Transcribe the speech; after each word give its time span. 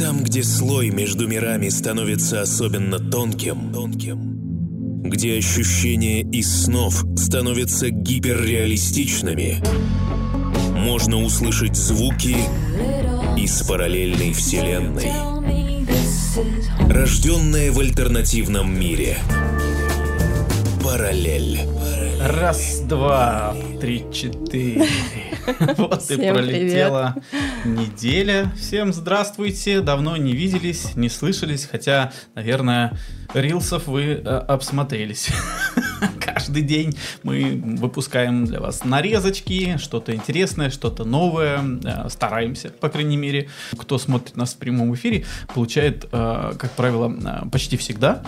Там, 0.00 0.24
где 0.24 0.42
слой 0.42 0.88
между 0.88 1.28
мирами 1.28 1.68
становится 1.68 2.40
особенно 2.40 2.98
тонким, 2.98 3.70
тонким, 3.70 5.02
где 5.02 5.36
ощущения 5.36 6.22
из 6.22 6.64
снов 6.64 7.04
становятся 7.18 7.90
гиперреалистичными, 7.90 9.62
можно 10.74 11.18
услышать 11.22 11.76
звуки 11.76 12.34
из 13.36 13.62
параллельной 13.64 14.32
вселенной, 14.32 15.12
рожденная 16.88 17.70
в 17.70 17.78
альтернативном 17.78 18.80
мире. 18.80 19.18
Параллель. 20.82 21.60
Раз, 22.22 22.80
два, 22.88 23.54
три, 23.82 24.06
четыре. 24.10 24.86
Вот 25.76 26.10
и 26.10 26.16
пролетела 26.16 27.16
неделя. 27.64 28.50
Всем 28.56 28.92
здравствуйте. 28.92 29.80
Давно 29.80 30.16
не 30.16 30.32
виделись, 30.32 30.94
не 30.96 31.08
слышались, 31.08 31.68
хотя, 31.70 32.12
наверное, 32.34 32.96
рилсов 33.34 33.86
вы 33.86 34.02
э, 34.02 34.18
обсмотрелись. 34.18 35.28
Каждый 36.50 36.62
день 36.64 36.96
мы 37.22 37.62
выпускаем 37.78 38.44
для 38.44 38.58
вас 38.58 38.84
нарезочки, 38.84 39.76
что-то 39.76 40.12
интересное, 40.12 40.68
что-то 40.70 41.04
новое. 41.04 41.60
Э, 41.84 42.08
Стараемся, 42.08 42.70
по 42.70 42.88
крайней 42.88 43.16
мере. 43.16 43.48
Кто 43.78 43.98
смотрит 43.98 44.36
нас 44.36 44.54
в 44.54 44.56
прямом 44.56 44.92
эфире, 44.96 45.26
получает, 45.54 46.08
э, 46.10 46.52
как 46.58 46.72
правило, 46.72 47.08
э, 47.08 47.48
почти 47.50 47.76
всегда 47.76 48.24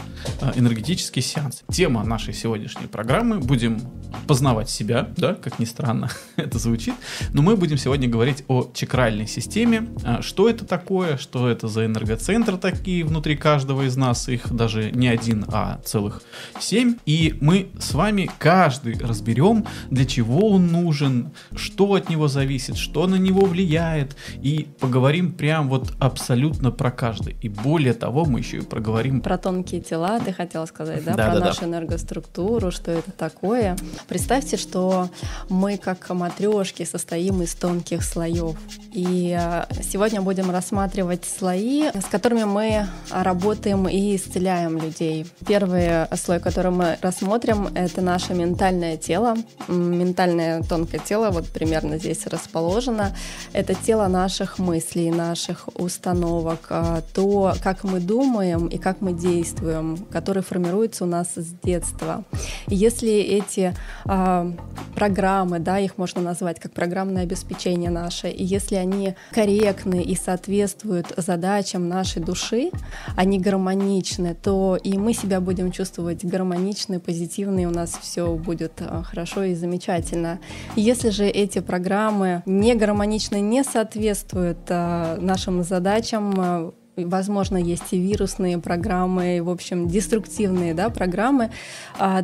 энергетический 0.54 1.20
сеанс. 1.20 1.64
Тема 1.72 2.04
нашей 2.04 2.32
сегодняшней 2.32 2.86
программы 2.86 3.40
будем 3.40 3.80
познавать 4.28 4.70
себя, 4.70 5.08
да, 5.16 5.34
как 5.34 5.58
ни 5.58 5.64
странно 5.64 6.08
это 6.36 6.60
звучит, 6.60 6.94
но 7.32 7.42
мы 7.42 7.56
будем 7.56 7.76
сегодня 7.76 8.08
говорить 8.08 8.44
о 8.46 8.70
чакральной 8.72 9.26
системе, 9.26 9.88
что 10.20 10.48
это 10.48 10.64
такое, 10.64 11.16
что 11.16 11.48
это 11.48 11.66
за 11.66 11.86
энергоцентры 11.86 12.56
такие 12.56 13.04
внутри 13.04 13.36
каждого 13.36 13.82
из 13.82 13.96
нас, 13.96 14.28
их 14.28 14.54
даже 14.54 14.92
не 14.92 15.08
один, 15.08 15.44
а 15.48 15.80
целых 15.84 16.22
семь, 16.60 16.96
и 17.06 17.34
мы 17.40 17.70
с 17.80 17.94
вами 17.94 18.11
каждый 18.38 18.98
разберем, 18.98 19.66
для 19.90 20.04
чего 20.04 20.50
он 20.50 20.68
нужен, 20.68 21.32
что 21.54 21.94
от 21.94 22.08
него 22.08 22.28
зависит, 22.28 22.76
что 22.76 23.06
на 23.06 23.16
него 23.16 23.46
влияет, 23.46 24.16
и 24.34 24.68
поговорим 24.80 25.32
прям 25.32 25.68
вот 25.68 25.92
абсолютно 25.98 26.70
про 26.70 26.90
каждый, 26.90 27.36
и 27.40 27.48
более 27.48 27.94
того, 27.94 28.24
мы 28.24 28.40
еще 28.40 28.58
и 28.58 28.60
проговорим 28.60 29.20
Про 29.20 29.38
тонкие 29.38 29.80
тела 29.80 30.20
ты 30.20 30.32
хотела 30.32 30.66
сказать, 30.66 31.04
да? 31.04 31.14
Да, 31.14 31.24
Про 31.26 31.34
да, 31.34 31.40
да. 31.40 31.46
нашу 31.46 31.64
энергоструктуру, 31.64 32.70
что 32.70 32.90
это 32.90 33.10
такое. 33.12 33.76
Представьте, 34.08 34.56
что 34.56 35.08
мы 35.48 35.76
как 35.76 36.08
матрешки 36.10 36.84
состоим 36.84 37.42
из 37.42 37.54
тонких 37.54 38.02
слоев. 38.02 38.56
И 38.92 39.36
э, 39.38 39.64
сегодня 39.82 40.20
будем 40.20 40.50
рассматривать 40.50 41.24
слои, 41.24 41.88
с 41.94 42.04
которыми 42.10 42.44
мы 42.44 42.86
работаем 43.10 43.88
и 43.88 44.16
исцеляем 44.16 44.78
людей. 44.78 45.26
Первый 45.46 46.06
слой, 46.16 46.40
который 46.40 46.70
мы 46.72 46.98
рассмотрим, 47.00 47.68
это 47.74 48.01
наше 48.02 48.34
ментальное 48.34 48.96
тело. 48.96 49.36
Ментальное 49.68 50.62
тонкое 50.62 51.00
тело 51.00 51.30
вот 51.30 51.46
примерно 51.48 51.98
здесь 51.98 52.26
расположено. 52.26 53.14
Это 53.52 53.74
тело 53.74 54.08
наших 54.08 54.58
мыслей, 54.58 55.10
наших 55.10 55.68
установок, 55.74 56.66
а, 56.70 57.02
то, 57.14 57.54
как 57.62 57.84
мы 57.84 58.00
думаем 58.00 58.66
и 58.66 58.78
как 58.78 59.00
мы 59.00 59.12
действуем, 59.12 59.96
который 60.10 60.42
формируется 60.42 61.04
у 61.04 61.06
нас 61.06 61.28
с 61.34 61.46
детства. 61.62 62.24
И 62.68 62.74
если 62.74 63.12
эти 63.12 63.74
а, 64.04 64.52
программы, 64.94 65.58
да, 65.58 65.78
их 65.78 65.98
можно 65.98 66.20
назвать 66.20 66.60
как 66.60 66.72
программное 66.72 67.22
обеспечение 67.22 67.90
наше, 67.90 68.28
и 68.28 68.44
если 68.44 68.76
они 68.76 69.14
корректны 69.32 70.02
и 70.02 70.14
соответствуют 70.14 71.12
задачам 71.16 71.88
нашей 71.88 72.22
души, 72.22 72.70
они 73.16 73.38
гармоничны, 73.38 74.34
то 74.34 74.78
и 74.82 74.98
мы 74.98 75.14
себя 75.14 75.40
будем 75.40 75.72
чувствовать 75.72 76.24
гармонично, 76.24 77.00
позитивно, 77.00 77.60
и 77.60 77.66
у 77.66 77.70
нас 77.70 77.81
все 77.90 78.34
будет 78.34 78.80
а, 78.80 79.02
хорошо 79.02 79.44
и 79.44 79.54
замечательно. 79.54 80.40
Если 80.76 81.10
же 81.10 81.26
эти 81.26 81.60
программы 81.60 82.42
не 82.46 82.74
гармоничны, 82.74 83.40
не 83.40 83.64
соответствуют 83.64 84.58
а, 84.68 85.16
нашим 85.20 85.62
задачам, 85.62 86.34
а, 86.38 86.72
возможно, 86.96 87.56
есть 87.56 87.92
и 87.92 87.98
вирусные 87.98 88.58
программы, 88.58 89.38
и, 89.38 89.40
в 89.40 89.48
общем, 89.48 89.88
деструктивные 89.88 90.74
да, 90.74 90.90
программы, 90.90 91.50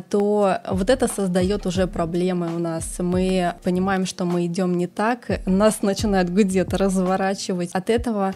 то 0.09 0.57
вот 0.69 0.89
это 0.91 1.07
создает 1.07 1.65
уже 1.65 1.87
проблемы 1.87 2.55
у 2.55 2.59
нас. 2.59 2.99
Мы 2.99 3.55
понимаем, 3.63 4.05
что 4.05 4.25
мы 4.25 4.45
идем 4.45 4.77
не 4.77 4.85
так, 4.85 5.41
нас 5.47 5.81
начинают 5.81 6.29
где-то 6.29 6.77
разворачивать. 6.77 7.71
От 7.73 7.89
этого 7.89 8.35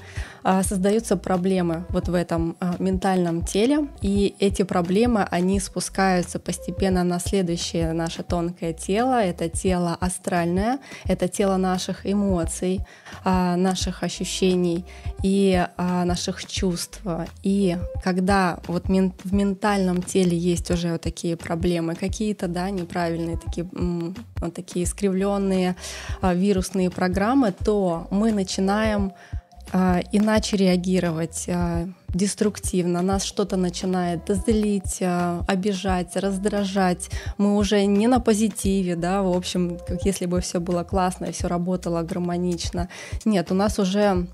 создаются 0.64 1.16
проблемы 1.16 1.86
вот 1.90 2.10
в 2.10 2.14
этом 2.14 2.58
а, 2.60 2.76
ментальном 2.80 3.46
теле, 3.46 3.88
и 4.02 4.36
эти 4.40 4.64
проблемы, 4.64 5.24
они 5.32 5.60
спускаются 5.60 6.40
постепенно 6.40 7.04
на 7.04 7.20
следующее 7.20 7.94
наше 7.94 8.24
тонкое 8.24 8.74
тело. 8.74 9.24
Это 9.24 9.50
тело 9.50 9.98
астральное, 10.00 10.80
это 11.06 11.28
тело 11.28 11.58
наших 11.58 12.06
эмоций, 12.06 12.82
а, 13.24 13.56
наших 13.56 14.04
ощущений 14.04 14.86
и 15.22 15.66
а, 15.78 16.06
наших 16.06 16.46
чувств. 16.46 17.02
И 17.44 17.78
когда 18.04 18.60
вот 18.68 18.88
в 18.88 19.34
ментальном 19.34 20.02
теле 20.02 20.38
есть 20.38 20.72
уже 20.72 20.92
вот 20.92 21.02
такие 21.02 21.38
проблемы, 21.38 21.96
какие-то, 21.96 22.48
да, 22.48 22.70
неправильные, 22.70 23.38
такие, 23.38 23.68
вот 23.72 24.54
такие 24.54 24.86
искривленные 24.86 25.76
а, 26.22 26.34
вирусные 26.34 26.90
программы, 26.90 27.54
то 27.54 28.08
мы 28.12 28.32
начинаем 28.32 29.14
а, 29.32 29.43
иначе 29.74 30.58
реагировать, 30.58 31.46
а, 31.48 31.88
деструктивно, 32.10 33.02
нас 33.02 33.24
что-то 33.24 33.58
начинает 33.58 34.22
злить, 34.28 35.00
а, 35.02 35.44
обижать, 35.48 36.16
раздражать. 36.16 37.10
Мы 37.38 37.58
уже 37.58 37.86
не 37.86 38.08
на 38.08 38.20
позитиве, 38.20 38.96
да, 38.96 39.24
в 39.24 39.36
общем, 39.36 39.80
как 39.88 40.06
если 40.06 40.28
бы 40.28 40.42
все 40.42 40.60
было 40.60 40.84
классно 40.84 41.26
и 41.26 41.32
все 41.32 41.48
работало 41.48 42.04
гармонично. 42.04 42.90
Нет, 43.26 43.52
у 43.52 43.56
нас 43.56 43.80
уже 43.80 44.28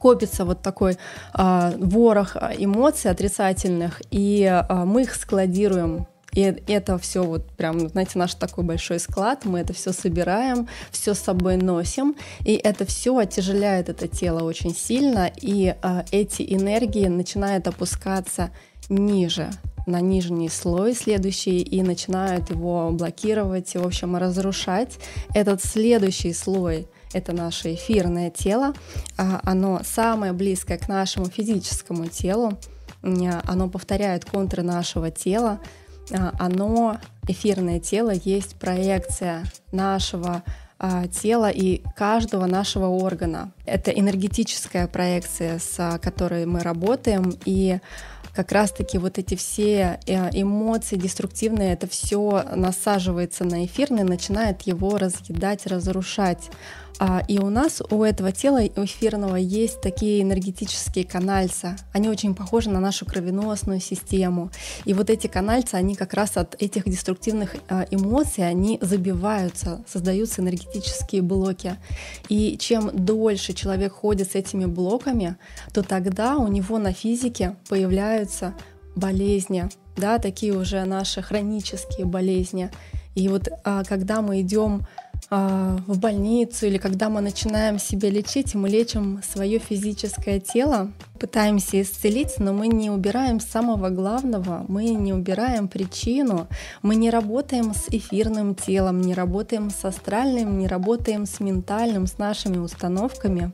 копится 0.00 0.44
вот 0.44 0.62
такой 0.62 0.98
а, 1.32 1.72
ворох 1.78 2.36
а, 2.36 2.52
эмоций 2.56 3.10
отрицательных, 3.10 4.02
и 4.10 4.44
а, 4.44 4.84
мы 4.84 5.02
их 5.02 5.14
складируем 5.14 6.06
и 6.36 6.62
это 6.68 6.98
все 6.98 7.22
вот 7.22 7.50
прям, 7.52 7.88
знаете, 7.88 8.18
наш 8.18 8.34
такой 8.34 8.62
большой 8.62 9.00
склад, 9.00 9.46
мы 9.46 9.60
это 9.60 9.72
все 9.72 9.92
собираем, 9.92 10.68
все 10.90 11.14
с 11.14 11.18
собой 11.18 11.56
носим, 11.56 12.14
и 12.44 12.52
это 12.52 12.84
все 12.84 13.16
оттяжеляет 13.16 13.88
это 13.88 14.06
тело 14.06 14.42
очень 14.42 14.76
сильно, 14.76 15.32
и 15.40 15.74
а, 15.80 16.04
эти 16.12 16.42
энергии 16.42 17.06
начинают 17.06 17.66
опускаться 17.66 18.50
ниже 18.90 19.50
на 19.86 20.02
нижний 20.02 20.50
слой 20.50 20.94
следующий 20.94 21.60
и 21.62 21.82
начинают 21.82 22.50
его 22.50 22.90
блокировать, 22.90 23.74
в 23.74 23.86
общем, 23.86 24.14
разрушать. 24.16 24.98
Этот 25.32 25.64
следующий 25.64 26.34
слой 26.34 26.86
это 27.14 27.32
наше 27.32 27.72
эфирное 27.72 28.28
тело, 28.28 28.74
а, 29.16 29.40
оно 29.42 29.80
самое 29.84 30.34
близкое 30.34 30.76
к 30.76 30.86
нашему 30.86 31.30
физическому 31.30 32.08
телу, 32.08 32.58
оно 33.02 33.70
повторяет 33.70 34.26
контуры 34.26 34.62
нашего 34.62 35.10
тела, 35.10 35.60
оно, 36.10 36.98
эфирное 37.26 37.80
тело, 37.80 38.10
есть 38.10 38.56
проекция 38.56 39.44
нашего 39.72 40.42
а, 40.78 41.06
тела 41.06 41.48
и 41.48 41.82
каждого 41.96 42.46
нашего 42.46 42.86
органа. 42.86 43.52
Это 43.64 43.90
энергетическая 43.90 44.86
проекция, 44.86 45.58
с 45.58 45.74
а, 45.78 45.98
которой 45.98 46.44
мы 46.44 46.60
работаем, 46.60 47.32
и 47.46 47.78
как 48.34 48.52
раз-таки 48.52 48.98
вот 48.98 49.16
эти 49.16 49.34
все 49.34 49.98
э, 50.06 50.28
эмоции 50.32 50.96
деструктивные, 50.96 51.72
это 51.72 51.88
все 51.88 52.44
насаживается 52.54 53.44
на 53.44 53.64
эфирный, 53.64 54.04
начинает 54.04 54.62
его 54.62 54.98
разъедать, 54.98 55.66
разрушать. 55.66 56.50
А, 56.98 57.22
И 57.28 57.38
у 57.38 57.50
нас, 57.50 57.82
у 57.90 58.02
этого 58.02 58.32
тела 58.32 58.66
эфирного 58.66 59.36
есть 59.36 59.80
такие 59.80 60.22
энергетические 60.22 61.04
канальца. 61.04 61.76
Они 61.92 62.08
очень 62.08 62.34
похожи 62.34 62.70
на 62.70 62.80
нашу 62.80 63.04
кровеносную 63.04 63.80
систему. 63.80 64.50
И 64.86 64.94
вот 64.94 65.10
эти 65.10 65.26
канальцы, 65.26 65.74
они 65.74 65.94
как 65.94 66.14
раз 66.14 66.36
от 66.36 66.60
этих 66.60 66.84
деструктивных 66.84 67.56
а, 67.68 67.86
эмоций, 67.90 68.48
они 68.48 68.78
забиваются, 68.80 69.84
создаются 69.86 70.40
энергетические 70.40 71.20
блоки. 71.22 71.76
И 72.28 72.56
чем 72.58 72.90
дольше 72.92 73.52
человек 73.52 73.92
ходит 73.92 74.32
с 74.32 74.34
этими 74.34 74.64
блоками, 74.64 75.36
то 75.74 75.82
тогда 75.82 76.36
у 76.36 76.48
него 76.48 76.78
на 76.78 76.92
физике 76.92 77.56
появляются 77.68 78.54
болезни, 78.94 79.68
да, 79.96 80.18
такие 80.18 80.54
уже 80.54 80.84
наши 80.84 81.20
хронические 81.20 82.06
болезни. 82.06 82.70
И 83.14 83.28
вот 83.28 83.48
а, 83.64 83.82
когда 83.84 84.20
мы 84.20 84.42
идем 84.42 84.86
в 85.30 85.98
больницу 85.98 86.66
или 86.66 86.78
когда 86.78 87.08
мы 87.08 87.20
начинаем 87.20 87.78
себя 87.78 88.10
лечить, 88.10 88.54
мы 88.54 88.68
лечим 88.68 89.20
свое 89.28 89.58
физическое 89.58 90.40
тело, 90.40 90.92
пытаемся 91.16 91.82
исцелить, 91.82 92.38
но 92.38 92.52
мы 92.52 92.68
не 92.68 92.90
убираем 92.90 93.40
самого 93.40 93.90
главного, 93.90 94.64
мы 94.68 94.90
не 94.90 95.12
убираем 95.12 95.68
причину, 95.68 96.46
мы 96.82 96.94
не 96.94 97.10
работаем 97.10 97.74
с 97.74 97.88
эфирным 97.88 98.54
телом, 98.54 99.00
не 99.00 99.14
работаем 99.14 99.70
с 99.70 99.84
астральным, 99.84 100.58
не 100.58 100.68
работаем 100.68 101.26
с 101.26 101.40
ментальным, 101.40 102.06
с 102.06 102.18
нашими 102.18 102.58
установками. 102.58 103.52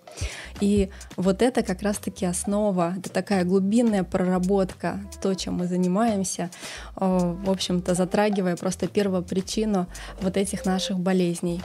И 0.60 0.90
вот 1.16 1.42
это 1.42 1.62
как 1.62 1.82
раз-таки 1.82 2.26
основа, 2.26 2.94
это 2.98 3.10
такая 3.10 3.44
глубинная 3.44 4.04
проработка, 4.04 5.00
то, 5.22 5.34
чем 5.34 5.54
мы 5.54 5.66
занимаемся, 5.66 6.50
в 6.96 7.50
общем-то, 7.50 7.94
затрагивая 7.94 8.56
просто 8.56 8.86
первопричину 8.86 9.86
вот 10.20 10.36
этих 10.36 10.66
наших 10.66 10.98
болезней 10.98 11.62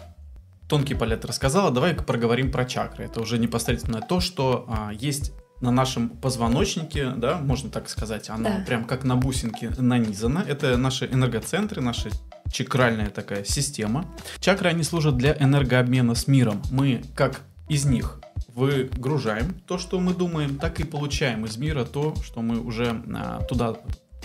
тонкий 0.67 0.95
палет 0.95 1.25
рассказала, 1.25 1.71
давай-ка 1.71 2.03
проговорим 2.03 2.51
про 2.51 2.65
чакры. 2.65 3.05
Это 3.05 3.21
уже 3.21 3.37
непосредственно 3.37 4.01
то, 4.01 4.19
что 4.19 4.65
а, 4.67 4.91
есть 4.93 5.31
на 5.61 5.71
нашем 5.71 6.09
позвоночнике, 6.09 7.11
да, 7.17 7.39
можно 7.39 7.69
так 7.69 7.89
сказать, 7.89 8.29
оно 8.29 8.43
да. 8.43 8.63
прям 8.65 8.85
как 8.85 9.03
на 9.03 9.15
бусинке 9.15 9.71
нанизано. 9.77 10.43
Это 10.47 10.77
наши 10.77 11.05
энергоцентры, 11.05 11.81
наша 11.81 12.09
чакральная 12.51 13.09
такая 13.09 13.43
система. 13.43 14.05
Чакры, 14.39 14.69
они 14.69 14.83
служат 14.83 15.17
для 15.17 15.35
энергообмена 15.37 16.15
с 16.15 16.27
миром. 16.27 16.61
Мы 16.71 17.03
как 17.15 17.41
из 17.69 17.85
них 17.85 18.19
выгружаем 18.57 19.53
то, 19.67 19.77
что 19.77 19.99
мы 19.99 20.13
думаем, 20.13 20.57
так 20.57 20.79
и 20.79 20.83
получаем 20.83 21.45
из 21.45 21.57
мира 21.57 21.85
то, 21.85 22.15
что 22.23 22.41
мы 22.41 22.59
уже 22.59 23.03
а, 23.13 23.43
туда 23.43 23.75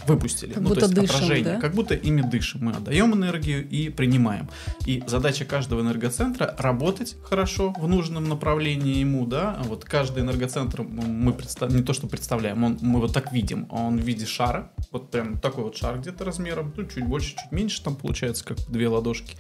выпустили. 0.07 0.53
Как 0.53 0.63
ну, 0.63 0.69
будто 0.71 0.81
то 0.81 0.87
есть 0.87 0.95
дышим, 0.95 1.17
отражение. 1.17 1.55
Да? 1.55 1.61
Как 1.61 1.75
будто 1.75 1.95
ими 1.95 2.23
дышим. 2.23 2.65
Мы 2.65 2.73
отдаем 2.73 3.15
энергию 3.15 3.69
и 3.69 3.89
принимаем. 3.89 4.49
И 4.87 5.03
задача 5.07 5.45
каждого 5.45 5.81
энергоцентра 5.81 6.55
работать 6.59 7.17
хорошо 7.25 7.73
в 7.79 7.89
нужном 7.89 8.29
направлении 8.29 8.97
ему, 8.97 9.27
да. 9.27 9.59
Вот 9.65 9.85
каждый 9.85 10.23
энергоцентр 10.23 10.83
мы 10.83 11.33
представ... 11.33 11.71
не 11.71 11.83
то 11.83 11.93
что 11.93 12.07
представляем, 12.07 12.65
он, 12.65 12.79
мы 12.81 13.01
вот 13.01 13.13
так 13.13 13.33
видим. 13.33 13.67
Он 13.71 13.99
в 13.99 14.03
виде 14.03 14.27
шара. 14.27 14.73
Вот 14.91 15.11
прям 15.11 15.39
такой 15.39 15.65
вот 15.65 15.77
шар 15.77 15.99
где-то 15.99 16.25
размером. 16.25 16.73
Ну, 16.77 16.85
чуть 16.85 17.07
больше, 17.07 17.31
чуть 17.31 17.53
меньше 17.53 17.83
там 17.83 17.97
получается, 17.97 18.45
как 18.45 18.59
две 18.69 18.89
ладошки. 18.89 19.37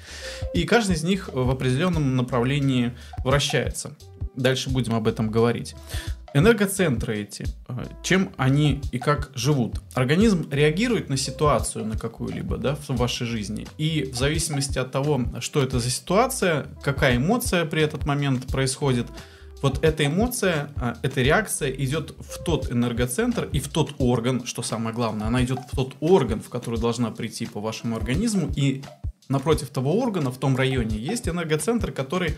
И 0.55 0.65
каждый 0.65 0.97
из 0.97 1.05
них 1.05 1.31
в 1.33 1.51
определенном 1.51 2.17
направлении 2.17 2.93
вращается. 3.25 3.97
Дальше 4.37 4.71
будем 4.71 4.95
об 4.95 5.09
этом 5.09 5.31
говорить. 5.31 5.75
Энергоцентры 6.35 7.19
эти, 7.19 7.45
э, 7.69 7.85
чем 8.03 8.33
они 8.39 8.81
и 8.91 8.99
как 8.99 9.31
живут? 9.35 9.83
Организм 9.93 10.49
реагирует 10.51 11.11
на 11.11 11.19
ситуацию, 11.19 11.85
на 11.85 11.99
какую-либо, 11.99 12.57
да, 12.57 12.75
в 12.75 12.89
вашей 12.91 13.27
жизни. 13.27 13.67
И 13.77 14.11
в 14.11 14.17
зависимости 14.17 14.79
от 14.79 14.91
того, 14.91 15.21
что 15.41 15.63
это 15.63 15.79
за 15.79 15.91
ситуация, 15.91 16.69
какая 16.83 17.17
эмоция 17.17 17.67
при 17.67 17.83
этот 17.83 18.07
момент 18.07 18.47
происходит, 18.47 19.07
вот 19.61 19.85
эта 19.85 20.07
эмоция, 20.07 20.71
э, 20.77 20.95
эта 21.03 21.21
реакция 21.21 21.71
идет 21.71 22.15
в 22.19 22.43
тот 22.43 22.73
энергоцентр 22.73 23.49
и 23.53 23.61
в 23.61 23.69
тот 23.69 23.95
орган, 23.99 24.47
что 24.47 24.63
самое 24.63 24.95
главное, 24.95 25.27
она 25.27 25.45
идет 25.45 25.61
в 25.71 25.77
тот 25.77 25.95
орган, 26.01 26.41
в 26.41 26.49
который 26.49 26.81
должна 26.81 27.11
прийти 27.11 27.45
по 27.45 27.61
вашему 27.61 27.95
организму, 27.95 28.51
и 28.57 28.83
напротив 29.29 29.69
того 29.69 29.99
органа, 29.99 30.31
в 30.31 30.39
том 30.39 30.57
районе, 30.57 30.97
есть 30.97 31.29
энергоцентр, 31.29 31.93
который 31.93 32.37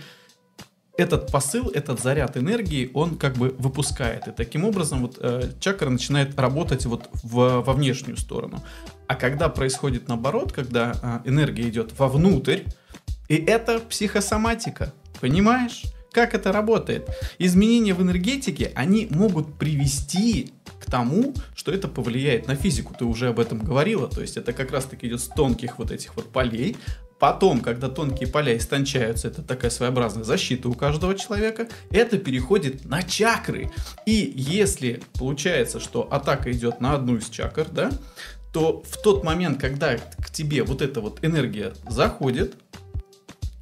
этот 0.97 1.31
посыл, 1.31 1.71
этот 1.71 2.01
заряд 2.01 2.37
энергии, 2.37 2.91
он 2.95 3.17
как 3.17 3.35
бы 3.35 3.55
выпускает. 3.59 4.29
И 4.29 4.31
таким 4.31 4.65
образом 4.65 5.03
вот 5.03 5.19
э, 5.21 5.51
чакра 5.61 5.91
начинает 5.91 6.39
работать 6.39 6.87
вот 6.87 7.09
в, 7.23 7.63
во 7.63 7.73
внешнюю 7.73 8.17
сторону. 8.17 8.63
А 9.09 9.17
когда 9.17 9.49
происходит 9.49 10.09
наоборот, 10.09 10.53
когда 10.53 11.23
э, 11.25 11.29
энергия 11.29 11.69
идет 11.69 11.99
вовнутрь, 11.99 12.61
и 13.29 13.37
это 13.37 13.81
психосоматика, 13.81 14.93
понимаешь? 15.21 15.83
Как 16.13 16.33
это 16.33 16.53
работает? 16.53 17.09
Изменения 17.41 17.93
в 17.93 18.01
энергетике, 18.01 18.71
они 18.77 19.09
могут 19.11 19.59
привести 19.59 20.53
к 20.79 20.89
тому, 20.89 21.35
что 21.57 21.73
это 21.73 21.89
повлияет 21.89 22.47
на 22.47 22.55
физику. 22.55 22.95
Ты 22.97 23.05
уже 23.05 23.31
об 23.31 23.41
этом 23.41 23.59
говорила. 23.59 24.07
То 24.07 24.21
есть 24.21 24.37
это 24.37 24.53
как 24.53 24.71
раз-таки 24.71 25.09
идет 25.09 25.21
с 25.21 25.27
тонких 25.27 25.79
вот 25.79 25.91
этих 25.91 26.15
вот 26.15 26.31
полей, 26.31 26.77
Потом, 27.25 27.61
когда 27.61 27.89
тонкие 27.89 28.29
поля 28.29 28.55
истончаются, 28.55 29.29
это 29.29 29.41
такая 29.41 29.71
своеобразная 29.71 30.25
защита 30.25 30.69
у 30.69 30.75
каждого 30.75 31.15
человека, 31.15 31.69
это 31.89 32.19
переходит 32.19 32.85
на 32.85 33.03
чакры. 33.03 33.73
И 34.05 34.35
если 34.37 35.03
получается, 35.19 35.81
что 35.81 36.03
атака 36.13 36.53
идет 36.53 36.83
на 36.83 36.93
одну 36.93 37.17
из 37.17 37.31
чакр, 37.31 37.67
да, 37.73 37.91
то 38.53 38.83
в 38.87 39.01
тот 39.01 39.25
момент, 39.25 39.59
когда 39.59 39.97
к 39.97 40.31
тебе 40.31 40.65
вот 40.65 40.83
эта 40.83 41.01
вот 41.01 41.25
энергия 41.25 41.73
заходит, 41.89 42.57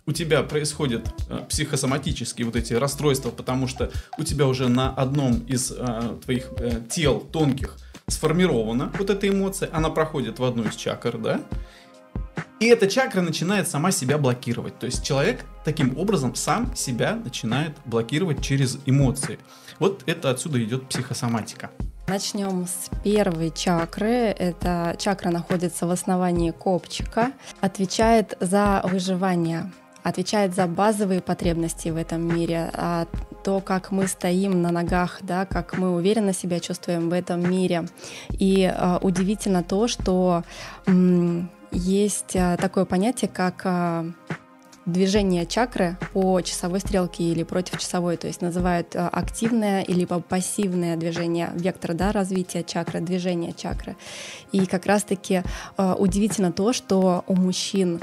у 0.06 0.12
тебя 0.12 0.42
происходят 0.42 1.14
э, 1.28 1.44
психосоматические 1.48 2.46
вот 2.46 2.56
эти 2.56 2.74
расстройства, 2.74 3.30
потому 3.30 3.68
что 3.68 3.92
у 4.18 4.24
тебя 4.24 4.48
уже 4.48 4.68
на 4.68 4.90
одном 4.90 5.38
из 5.46 5.70
э, 5.70 6.16
твоих 6.24 6.48
э, 6.56 6.80
тел 6.90 7.20
тонких 7.20 7.76
сформирована 8.08 8.90
вот 8.98 9.10
эта 9.10 9.28
эмоция, 9.28 9.70
она 9.72 9.88
проходит 9.88 10.40
в 10.40 10.44
одну 10.44 10.64
из 10.64 10.74
чакр, 10.74 11.16
да, 11.16 11.42
и 12.60 12.66
эта 12.66 12.86
чакра 12.86 13.22
начинает 13.22 13.68
сама 13.68 13.90
себя 13.90 14.18
блокировать. 14.18 14.78
То 14.78 14.86
есть 14.86 15.04
человек 15.04 15.44
таким 15.64 15.98
образом 15.98 16.34
сам 16.34 16.74
себя 16.76 17.16
начинает 17.16 17.72
блокировать 17.84 18.40
через 18.40 18.78
эмоции. 18.86 19.38
Вот 19.78 20.02
это 20.06 20.30
отсюда 20.30 20.62
идет 20.62 20.88
психосоматика. 20.88 21.70
Начнем 22.06 22.66
с 22.66 22.88
первой 23.02 23.50
чакры. 23.50 24.06
Эта 24.08 24.94
чакра 24.98 25.30
находится 25.30 25.86
в 25.86 25.90
основании 25.90 26.50
копчика, 26.50 27.32
отвечает 27.60 28.36
за 28.40 28.82
выживание 28.84 29.72
отвечает 30.02 30.54
за 30.54 30.66
базовые 30.66 31.20
потребности 31.20 31.88
в 31.88 31.96
этом 31.96 32.22
мире, 32.22 32.70
а 32.74 33.06
то, 33.44 33.60
как 33.60 33.92
мы 33.92 34.08
стоим 34.08 34.60
на 34.60 34.72
ногах, 34.72 35.20
да, 35.22 35.46
как 35.46 35.78
мы 35.78 35.94
уверенно 35.94 36.32
себя 36.32 36.60
чувствуем 36.60 37.08
в 37.08 37.12
этом 37.12 37.48
мире. 37.48 37.86
И 38.30 38.64
а, 38.64 38.98
удивительно 39.00 39.62
то, 39.62 39.88
что 39.88 40.42
м- 40.86 41.48
есть 41.72 42.36
а, 42.36 42.56
такое 42.56 42.84
понятие, 42.84 43.30
как 43.32 43.62
а, 43.64 44.06
движение 44.86 45.46
чакры 45.46 45.96
по 46.12 46.40
часовой 46.40 46.80
стрелке 46.80 47.24
или 47.24 47.42
против 47.42 47.78
часовой, 47.78 48.16
то 48.16 48.26
есть 48.26 48.40
называют 48.42 48.94
а, 48.94 49.08
активное 49.08 49.82
или 49.82 50.04
пассивное 50.04 50.96
движение, 50.96 51.50
вектор 51.54 51.94
да, 51.94 52.12
развития 52.12 52.62
чакры, 52.62 53.00
движение 53.00 53.52
чакры. 53.52 53.96
И 54.52 54.66
как 54.66 54.86
раз-таки 54.86 55.42
удивительно 55.76 56.52
то, 56.52 56.72
что 56.72 57.24
у 57.26 57.34
мужчин 57.34 58.00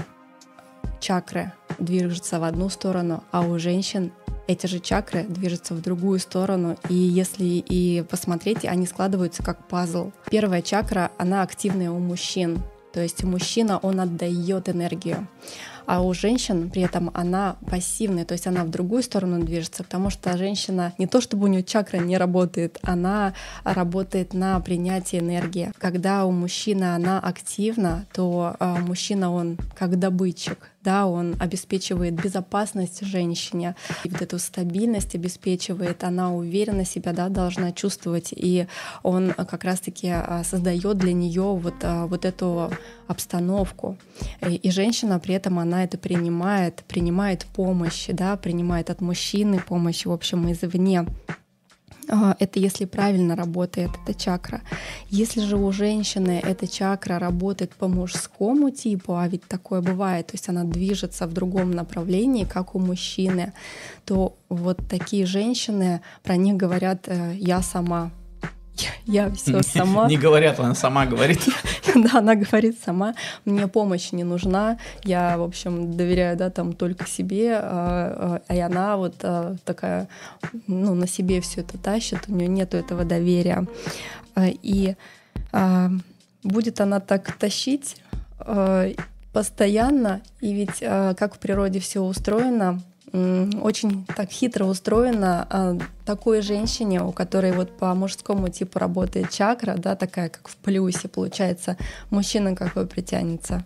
чакры 1.00 1.54
движутся 1.78 2.40
в 2.40 2.44
одну 2.44 2.70
сторону, 2.70 3.24
а 3.32 3.42
у 3.42 3.58
женщин 3.60 4.12
эти 4.48 4.66
же 4.66 4.80
чакры 4.80 5.26
движутся 5.26 5.76
в 5.76 5.82
другую 5.82 6.18
сторону, 6.18 6.76
и 6.90 6.96
если 6.96 7.44
и 7.44 8.02
посмотреть, 8.02 8.66
они 8.66 8.88
складываются 8.88 9.44
как 9.44 9.68
пазл. 9.68 10.12
Первая 10.32 10.64
чакра, 10.64 11.12
она 11.20 11.44
активная 11.44 11.92
у 11.92 12.00
мужчин, 12.00 12.60
то 12.92 13.02
есть 13.02 13.24
мужчина, 13.24 13.78
он 13.78 14.00
отдает 14.00 14.70
энергию. 14.70 15.28
А 15.90 16.04
у 16.04 16.14
женщин 16.14 16.70
при 16.70 16.84
этом 16.84 17.10
она 17.16 17.56
пассивная, 17.68 18.24
то 18.24 18.34
есть 18.34 18.46
она 18.46 18.64
в 18.64 18.70
другую 18.70 19.02
сторону 19.02 19.44
движется, 19.44 19.84
потому 19.84 20.12
что 20.12 20.38
женщина 20.38 20.94
не 21.00 21.08
то 21.08 21.20
чтобы 21.20 21.46
у 21.46 21.48
нее 21.48 21.64
чакра 21.64 21.98
не 21.98 22.16
работает, 22.16 22.78
она 22.84 23.34
работает 23.64 24.36
на 24.36 24.60
принятие 24.60 25.22
энергии. 25.22 25.72
Когда 25.80 26.26
у 26.26 26.32
мужчины 26.32 26.94
она 26.94 27.20
активна, 27.20 28.06
то 28.14 28.56
э, 28.60 28.76
мужчина 28.82 29.34
он 29.34 29.58
как 29.76 29.98
добытчик, 29.98 30.70
да, 30.84 31.08
он 31.08 31.36
обеспечивает 31.40 32.14
безопасность 32.14 33.06
женщине, 33.06 33.76
и 34.04 34.10
вот 34.10 34.22
эту 34.22 34.40
стабильность 34.40 35.16
обеспечивает, 35.16 36.04
она 36.04 36.34
уверенно 36.34 36.86
себя, 36.86 37.12
да, 37.12 37.30
должна 37.30 37.72
чувствовать, 37.72 38.30
и 38.32 38.68
он 39.04 39.32
как 39.32 39.64
раз-таки 39.66 40.10
а, 40.10 40.44
создает 40.44 40.98
для 40.98 41.14
нее 41.14 41.42
вот, 41.42 41.76
а, 41.84 42.08
вот 42.08 42.26
эту 42.26 42.72
обстановку. 43.08 43.98
И, 44.48 44.56
и 44.56 44.72
женщина 44.72 45.20
при 45.20 45.36
этом 45.36 45.60
она 45.60 45.79
это 45.84 45.98
принимает, 45.98 46.84
принимает 46.88 47.46
помощь, 47.46 48.08
да, 48.10 48.36
принимает 48.38 48.90
от 48.90 49.02
мужчины 49.02 49.60
помощь, 49.60 50.06
в 50.06 50.12
общем, 50.12 50.52
извне. 50.52 51.06
А, 52.12 52.36
это 52.40 52.60
если 52.60 52.86
правильно 52.86 53.36
работает 53.36 53.92
эта 54.04 54.20
чакра. 54.20 54.62
Если 55.10 55.42
же 55.42 55.58
у 55.58 55.72
женщины 55.72 56.42
эта 56.44 56.68
чакра 56.68 57.20
работает 57.20 57.76
по 57.76 57.88
мужскому 57.88 58.72
типу, 58.72 59.16
а 59.16 59.28
ведь 59.28 59.44
такое 59.48 59.82
бывает, 59.82 60.28
то 60.28 60.34
есть 60.34 60.50
она 60.50 60.64
движется 60.64 61.28
в 61.28 61.34
другом 61.34 61.72
направлении, 61.72 62.46
как 62.46 62.74
у 62.74 62.80
мужчины, 62.80 63.54
то 64.06 64.36
вот 64.50 64.80
такие 64.90 65.28
женщины, 65.28 66.02
про 66.24 66.36
них 66.36 66.56
говорят 66.56 67.08
э, 67.08 67.36
«я 67.36 67.62
сама», 67.62 68.12
я 69.06 69.30
все 69.32 69.62
сама. 69.64 70.08
Не 70.08 70.18
говорят, 70.18 70.60
она 70.60 70.74
сама 70.76 71.06
говорит. 71.06 71.42
Да, 71.96 72.20
она 72.20 72.36
говорит 72.36 72.78
сама. 72.84 73.16
Мне 73.46 73.68
помощь 73.68 74.12
не 74.12 74.24
нужна. 74.24 74.78
Я, 75.04 75.38
в 75.38 75.44
общем, 75.44 75.96
доверяю, 75.96 76.38
да, 76.38 76.50
там 76.50 76.74
только 76.74 77.08
себе. 77.08 77.60
А, 77.62 78.42
а 78.48 78.66
она 78.66 78.98
вот 78.98 79.16
а, 79.24 79.56
такая, 79.66 80.08
ну, 80.68 80.94
на 80.96 81.08
себе 81.08 81.42
все 81.42 81.62
это 81.62 81.78
тащит. 81.78 82.20
У 82.28 82.34
нее 82.34 82.48
нету 82.48 82.78
этого 82.78 83.04
доверия. 83.04 83.66
А, 84.36 84.48
и 84.48 84.96
будет 86.44 86.80
она 86.80 87.00
так 87.00 87.34
тащить 87.34 87.98
постоянно. 89.34 90.22
И 90.42 90.54
ведь 90.54 90.80
как 90.80 91.36
в 91.36 91.40
природе 91.40 91.80
все 91.80 92.02
устроено, 92.02 92.82
очень 93.12 94.06
так 94.16 94.30
хитро 94.30 94.66
устроено 94.66 95.48
а, 95.50 95.78
такой 96.06 96.42
женщине, 96.42 97.02
у 97.02 97.12
которой 97.12 97.52
вот 97.52 97.78
по 97.78 97.94
мужскому 97.96 98.50
типу 98.50 98.80
работает 98.80 99.32
чакра, 99.32 99.76
да, 99.78 99.96
такая 99.96 100.30
как 100.30 100.48
в 100.48 100.56
плюсе, 100.58 101.08
получается, 101.08 101.78
мужчина 102.10 102.56
какой 102.56 102.86
притянется? 102.86 103.64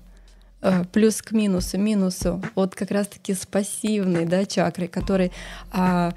Э, 0.64 0.86
плюс 0.94 1.22
к 1.22 1.34
минусу, 1.34 1.78
минусу, 1.78 2.42
вот 2.56 2.74
как 2.74 2.90
раз-таки 2.92 3.34
с 3.34 3.46
пассивной 3.46 4.26
да, 4.26 4.46
чакрой, 4.46 4.88
который 4.88 5.34
а, 5.74 6.14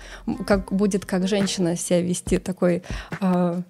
как 0.47 0.73
будет 0.73 1.05
как 1.05 1.27
женщина 1.27 1.77
себя 1.77 2.01
вести, 2.01 2.39
такой 2.39 2.85
а, 3.21 3.61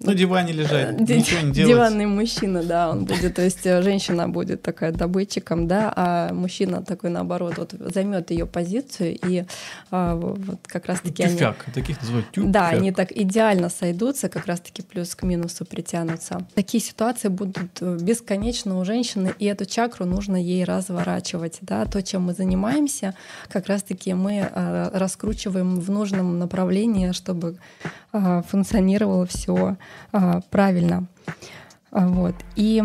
на 0.00 0.14
диване 0.14 0.52
лежать, 0.52 0.96
Д- 1.04 1.16
ничего 1.16 1.40
не 1.40 1.52
делать. 1.52 1.74
Диванный 1.74 2.06
мужчина, 2.06 2.62
да, 2.62 2.90
он 2.90 3.04
будет, 3.04 3.34
то 3.34 3.42
есть 3.42 3.66
э, 3.66 3.82
женщина 3.82 4.28
будет 4.28 4.62
такая 4.62 4.92
добытчиком, 4.92 5.66
да, 5.66 5.92
а 5.94 6.32
мужчина 6.32 6.84
такой 6.84 7.10
наоборот 7.10 7.58
вот 7.58 7.74
займет 7.92 8.30
ее 8.30 8.46
позицию 8.46 9.18
и 9.26 9.44
а, 9.90 10.14
вот 10.14 10.60
как 10.68 10.86
раз 10.86 11.00
таки 11.00 11.24
тюфяк, 11.24 11.64
они, 11.66 11.74
таких 11.74 12.00
называют 12.00 12.30
тюфяк. 12.30 12.50
Да, 12.52 12.68
они 12.68 12.92
так 12.92 13.10
идеально 13.10 13.68
сойдутся, 13.70 14.28
как 14.28 14.46
раз 14.46 14.60
таки 14.60 14.82
плюс 14.82 15.16
к 15.16 15.24
минусу 15.24 15.64
притянутся. 15.64 16.46
Такие 16.54 16.82
ситуации 16.82 17.26
будут 17.26 17.70
э, 17.80 17.98
бесконечно 18.00 18.78
у 18.78 18.84
женщины, 18.84 19.34
и 19.40 19.46
эту 19.46 19.64
чакру 19.64 20.06
нужно 20.06 20.36
ей 20.36 20.62
разворачивать, 20.62 21.58
да, 21.62 21.84
то, 21.86 22.04
чем 22.04 22.22
мы 22.22 22.34
занимаемся, 22.34 23.16
как 23.48 23.66
раз 23.66 23.82
таки 23.82 24.14
мы 24.14 24.48
раскручиваем 24.92 25.80
в 25.80 25.90
нужном 25.90 26.38
направлении, 26.38 27.10
чтобы 27.10 27.58
функционировало 28.12 29.26
все 29.26 29.76
правильно. 30.50 31.06
А, 31.90 32.06
вот. 32.06 32.34
И 32.56 32.82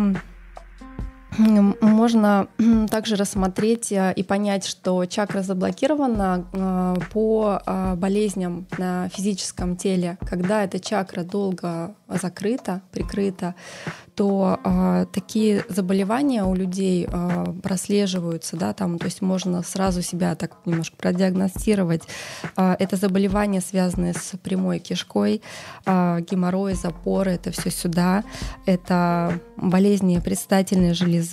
можно 1.38 2.48
также 2.90 3.16
рассмотреть 3.16 3.92
и 3.92 4.22
понять, 4.22 4.64
что 4.66 5.04
чакра 5.06 5.42
заблокирована 5.42 7.00
по 7.12 7.94
болезням 7.96 8.66
на 8.78 9.08
физическом 9.08 9.76
теле. 9.76 10.18
Когда 10.28 10.64
эта 10.64 10.78
чакра 10.78 11.22
долго 11.22 11.94
закрыта, 12.08 12.82
прикрыта, 12.92 13.54
то 14.14 14.60
э, 14.64 15.06
такие 15.12 15.64
заболевания 15.68 16.44
у 16.44 16.54
людей 16.54 17.08
э, 17.10 17.44
прослеживаются, 17.62 18.56
да, 18.56 18.72
там, 18.72 18.98
то 18.98 19.06
есть 19.06 19.22
можно 19.22 19.62
сразу 19.62 20.02
себя 20.02 20.34
так 20.36 20.52
немножко 20.66 20.96
продиагностировать. 20.96 22.02
Э, 22.56 22.76
это 22.78 22.96
заболевания, 22.96 23.60
связанные 23.60 24.14
с 24.14 24.36
прямой 24.38 24.78
кишкой, 24.78 25.42
э, 25.84 26.20
геморрой, 26.30 26.74
запоры, 26.74 27.32
это 27.32 27.50
все 27.50 27.70
сюда. 27.70 28.22
Это 28.66 29.40
болезни 29.56 30.20
предстательной 30.20 30.94
железы, 30.94 31.23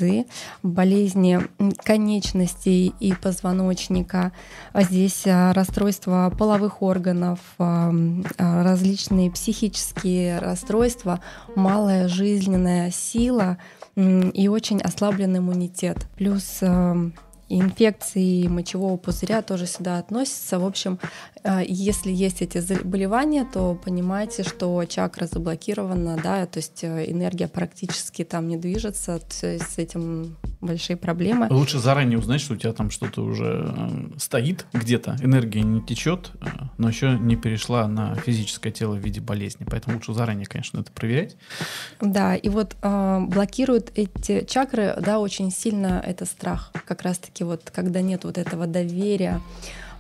болезни 0.64 1.40
конечностей 1.84 2.94
и 3.00 3.14
позвоночника. 3.14 4.32
А 4.74 4.84
здесь 4.84 5.26
э, 5.26 5.52
расстройства 5.52 6.34
половых 6.38 6.82
органов, 6.82 7.40
э, 7.60 7.92
различные 8.38 9.32
психические 9.32 10.40
расстройства, 10.40 11.22
малая 11.56 12.08
жизненная 12.08 12.92
сила 12.92 13.58
и 13.96 14.48
очень 14.48 14.82
ослаблен 14.82 15.38
иммунитет. 15.38 16.08
Плюс 16.16 16.62
инфекции 17.60 18.48
мочевого 18.48 18.98
пузыря 18.98 19.42
тоже 19.42 19.66
сюда 19.68 19.98
относятся. 19.98 20.60
В 20.60 20.66
общем, 20.66 21.00
э, 21.44 21.62
если 21.68 22.12
есть 22.12 22.42
эти 22.42 22.60
заболевания, 22.60 23.46
то 23.52 23.76
понимайте, 23.76 24.44
что 24.44 24.84
чакра 24.86 25.28
заблокирована, 25.28 26.18
да, 26.22 26.46
то 26.46 26.58
есть 26.58 26.84
э, 26.84 27.12
энергия 27.12 27.48
практически 27.48 28.24
там 28.24 28.48
не 28.48 28.58
движется, 28.58 29.20
то 29.20 29.48
есть 29.48 29.74
с 29.74 29.78
этим 29.78 30.38
большие 30.62 30.96
проблемы. 30.98 31.48
Лучше 31.50 31.80
заранее 31.80 32.20
узнать, 32.20 32.42
что 32.42 32.54
у 32.54 32.58
тебя 32.58 32.74
там 32.74 32.90
что-то 32.90 33.24
уже 33.24 33.74
э, 33.76 34.18
стоит 34.18 34.66
где-то, 34.74 35.18
энергия 35.22 35.62
не 35.62 35.82
течет, 35.82 36.32
но 36.78 36.88
еще 36.88 37.18
не 37.20 37.36
перешла 37.36 37.88
на 37.88 38.16
физическое 38.16 38.72
тело 38.72 38.96
в 38.96 39.00
виде 39.00 39.20
болезни. 39.20 39.66
Поэтому 39.70 39.96
лучше 39.96 40.14
заранее, 40.14 40.46
конечно, 40.46 40.80
это 40.80 40.92
проверять. 40.92 41.36
Да, 42.00 42.36
и 42.36 42.50
вот 42.50 42.76
э, 42.82 43.20
блокируют 43.28 43.92
эти 43.96 44.46
чакры, 44.46 44.96
да, 45.00 45.20
очень 45.20 45.52
сильно 45.52 46.02
это 46.06 46.26
страх. 46.26 46.72
Как 46.86 47.02
раз-таки 47.02 47.41
все-таки 47.42 47.44
вот 47.44 47.72
когда 47.72 48.02
нет 48.02 48.24
вот 48.24 48.38
этого 48.38 48.68
доверия. 48.68 49.42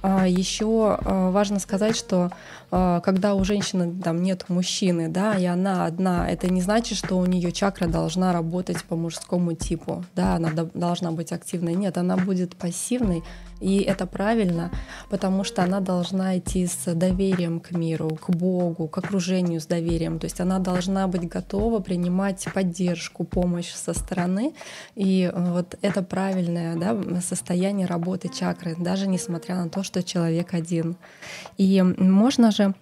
А, 0.03 0.27
Еще 0.27 0.97
а, 0.99 1.29
важно 1.31 1.59
сказать, 1.59 1.95
что 1.95 2.31
а, 2.71 3.01
когда 3.01 3.35
у 3.35 3.43
женщины 3.43 3.93
там 4.03 4.23
нет 4.23 4.49
мужчины, 4.49 5.09
да, 5.09 5.35
и 5.37 5.45
она 5.45 5.85
одна, 5.85 6.27
это 6.27 6.49
не 6.49 6.61
значит, 6.61 6.97
что 6.97 7.17
у 7.17 7.25
нее 7.25 7.51
чакра 7.51 7.87
должна 7.87 8.33
работать 8.33 8.83
по 8.83 8.95
мужскому 8.95 9.53
типу, 9.53 10.03
да, 10.15 10.35
она 10.35 10.49
должна 10.73 11.11
быть 11.11 11.31
активной. 11.31 11.75
Нет, 11.75 11.97
она 11.97 12.17
будет 12.17 12.55
пассивной, 12.55 13.21
и 13.61 13.81
это 13.81 14.07
правильно, 14.07 14.71
потому 15.09 15.43
что 15.43 15.63
она 15.63 15.79
должна 15.79 16.37
идти 16.39 16.65
с 16.65 16.93
доверием 16.95 17.59
к 17.59 17.71
миру, 17.71 18.09
к 18.09 18.31
Богу, 18.31 18.87
к 18.87 18.97
окружению 18.97 19.61
с 19.61 19.67
доверием. 19.67 20.19
То 20.19 20.25
есть 20.25 20.41
она 20.41 20.59
должна 20.59 21.07
быть 21.07 21.27
готова 21.27 21.79
принимать 21.79 22.45
поддержку, 22.53 23.23
помощь 23.23 23.71
со 23.71 23.93
стороны. 23.93 24.53
И 24.95 25.31
вот 25.33 25.77
это 25.81 26.01
правильное 26.01 26.75
да, 26.75 27.21
состояние 27.21 27.85
работы 27.85 28.29
чакры, 28.29 28.75
даже 28.77 29.07
несмотря 29.07 29.55
на 29.55 29.69
то, 29.69 29.83
что 29.83 30.01
человек 30.01 30.55
один. 30.55 30.95
И 31.57 31.81
можно 31.81 32.51
же 32.51 32.73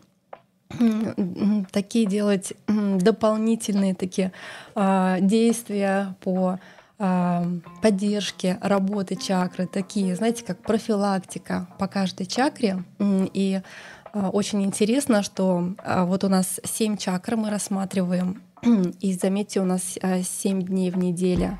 такие 1.71 2.05
делать 2.05 2.53
дополнительные 2.67 3.95
такие 3.95 4.31
а, 4.75 5.19
действия 5.19 6.15
по 6.21 6.59
поддержки 7.81 8.57
работы 8.61 9.15
чакры, 9.15 9.67
такие, 9.67 10.15
знаете, 10.17 10.43
как 10.43 10.61
профилактика 10.61 11.67
по 11.79 11.87
каждой 11.87 12.25
чакре. 12.25 12.83
И 12.99 13.61
а, 14.11 14.29
очень 14.29 14.63
интересно, 14.63 15.23
что 15.23 15.75
а, 15.77 16.03
вот 16.03 16.25
у 16.25 16.29
нас 16.29 16.59
семь 16.65 16.97
чакр 16.97 17.37
мы 17.37 17.49
рассматриваем, 17.49 18.41
и 18.99 19.13
заметьте, 19.13 19.61
у 19.61 19.65
нас 19.65 19.97
семь 20.23 20.61
дней 20.61 20.91
в 20.91 20.97
неделю. 20.97 21.57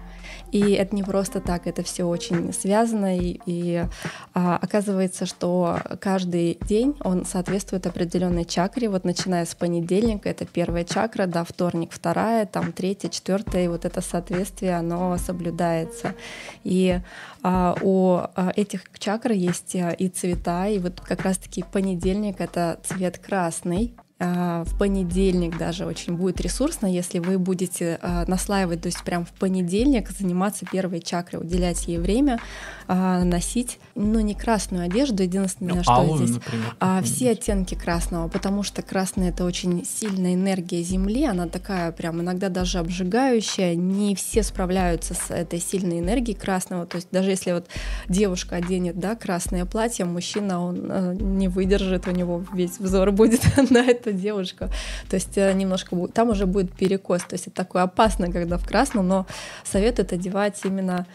И 0.51 0.71
это 0.71 0.95
не 0.95 1.03
просто 1.03 1.41
так, 1.41 1.67
это 1.67 1.83
все 1.83 2.05
очень 2.05 2.53
связано. 2.53 3.17
И, 3.17 3.39
и 3.45 3.85
а, 4.33 4.57
оказывается, 4.57 5.25
что 5.25 5.79
каждый 5.99 6.57
день 6.61 6.95
он 7.01 7.25
соответствует 7.25 7.87
определенной 7.87 8.45
чакре. 8.45 8.89
Вот 8.89 9.03
начиная 9.03 9.45
с 9.45 9.55
понедельника, 9.55 10.29
это 10.29 10.45
первая 10.45 10.83
чакра, 10.83 11.25
да, 11.25 11.43
вторник 11.43 11.91
вторая, 11.91 12.45
там 12.45 12.71
третья, 12.71 13.09
четвертая, 13.09 13.65
и 13.65 13.67
вот 13.67 13.85
это 13.85 14.01
соответствие, 14.01 14.75
оно 14.75 15.17
соблюдается. 15.17 16.15
И 16.63 16.99
а, 17.41 17.75
у 17.81 18.17
а, 18.17 18.51
этих 18.55 18.83
чакр 18.97 19.31
есть 19.31 19.75
а, 19.75 19.91
и 19.91 20.09
цвета, 20.09 20.67
и 20.67 20.79
вот 20.79 21.01
как 21.01 21.21
раз-таки 21.21 21.63
понедельник— 21.63 22.35
это 22.39 22.79
цвет 22.83 23.17
красный, 23.17 23.93
в 24.19 24.77
понедельник 24.77 25.57
даже 25.57 25.85
очень 25.85 26.15
будет 26.15 26.41
ресурсно, 26.41 26.87
если 26.87 27.19
вы 27.19 27.39
будете 27.39 27.97
а, 28.01 28.25
наслаивать, 28.27 28.81
то 28.81 28.87
есть 28.87 29.01
прям 29.03 29.25
в 29.25 29.31
понедельник 29.31 30.09
заниматься 30.09 30.65
первой 30.65 30.99
чакрой, 30.99 31.41
уделять 31.41 31.87
ей 31.87 31.99
время, 31.99 32.39
а, 32.87 33.23
носить, 33.23 33.79
ну 33.95 34.19
не 34.19 34.35
красную 34.35 34.83
одежду, 34.83 35.23
единственное, 35.23 35.75
ну, 35.75 35.83
что 35.83 35.93
алую, 35.93 36.17
здесь, 36.17 36.35
например, 36.35 36.75
а 36.81 37.01
все 37.01 37.31
оттенки 37.31 37.75
красного, 37.75 38.27
потому 38.27 38.63
что 38.63 38.81
красный 38.81 39.29
это 39.29 39.45
очень 39.45 39.85
сильная 39.85 40.33
энергия 40.33 40.83
Земли, 40.83 41.23
она 41.23 41.47
такая 41.47 41.93
прям 41.93 42.19
иногда 42.19 42.49
даже 42.49 42.79
обжигающая, 42.79 43.73
не 43.75 44.15
все 44.15 44.43
справляются 44.43 45.13
с 45.13 45.31
этой 45.31 45.61
сильной 45.61 45.99
энергией 45.99 46.35
красного, 46.37 46.85
то 46.85 46.97
есть 46.97 47.07
даже 47.11 47.29
если 47.29 47.53
вот 47.53 47.67
девушка 48.09 48.57
оденет, 48.57 48.99
да, 48.99 49.15
красное 49.15 49.65
платье, 49.65 50.03
мужчина 50.03 50.61
он 50.61 50.87
э, 50.89 51.15
не 51.19 51.47
выдержит, 51.47 52.05
у 52.07 52.11
него 52.11 52.43
весь 52.53 52.79
взор 52.79 53.13
будет 53.13 53.41
на 53.69 53.79
это 53.79 54.08
эта 54.09 54.17
девушка. 54.17 54.69
То 55.09 55.15
есть 55.15 55.37
э, 55.37 55.51
немножко 55.53 55.95
там 56.13 56.29
уже 56.29 56.45
будет 56.45 56.73
перекос. 56.73 57.23
То 57.23 57.33
есть 57.33 57.47
это 57.47 57.55
такое 57.55 57.83
опасно, 57.83 58.31
когда 58.31 58.57
в 58.57 58.67
красном, 58.67 59.07
но 59.07 59.25
советуют 59.63 60.13
одевать 60.13 60.59
именно 60.63 61.05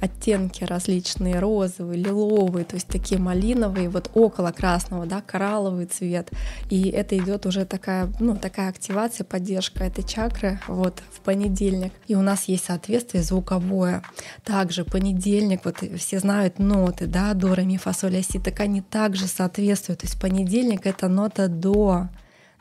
оттенки 0.00 0.64
различные, 0.64 1.38
розовый, 1.38 1.96
лиловый, 1.96 2.64
то 2.64 2.74
есть 2.74 2.86
такие 2.86 3.20
малиновые, 3.20 3.88
вот 3.88 4.10
около 4.14 4.52
красного, 4.52 5.06
да, 5.06 5.20
коралловый 5.20 5.86
цвет. 5.86 6.30
И 6.70 6.88
это 6.88 7.16
идет 7.16 7.46
уже 7.46 7.64
такая, 7.64 8.12
ну, 8.20 8.36
такая 8.36 8.68
активация, 8.68 9.24
поддержка 9.24 9.84
этой 9.84 10.04
чакры 10.04 10.60
вот 10.68 11.02
в 11.12 11.20
понедельник. 11.20 11.92
И 12.06 12.14
у 12.14 12.22
нас 12.22 12.44
есть 12.44 12.64
соответствие 12.64 13.22
звуковое. 13.22 14.02
Также 14.44 14.84
понедельник, 14.84 15.64
вот 15.64 15.82
все 15.96 16.18
знают 16.18 16.58
ноты, 16.58 17.06
да, 17.06 17.34
до, 17.34 17.54
ре, 17.54 17.64
ми, 17.64 17.76
фа, 17.76 17.92
соль, 17.92 18.22
си, 18.22 18.38
так 18.38 18.60
они 18.60 18.80
также 18.80 19.26
соответствуют. 19.26 20.00
То 20.00 20.06
есть 20.06 20.20
понедельник— 20.20 20.80
это 20.86 21.08
нота 21.08 21.48
до, 21.48 22.08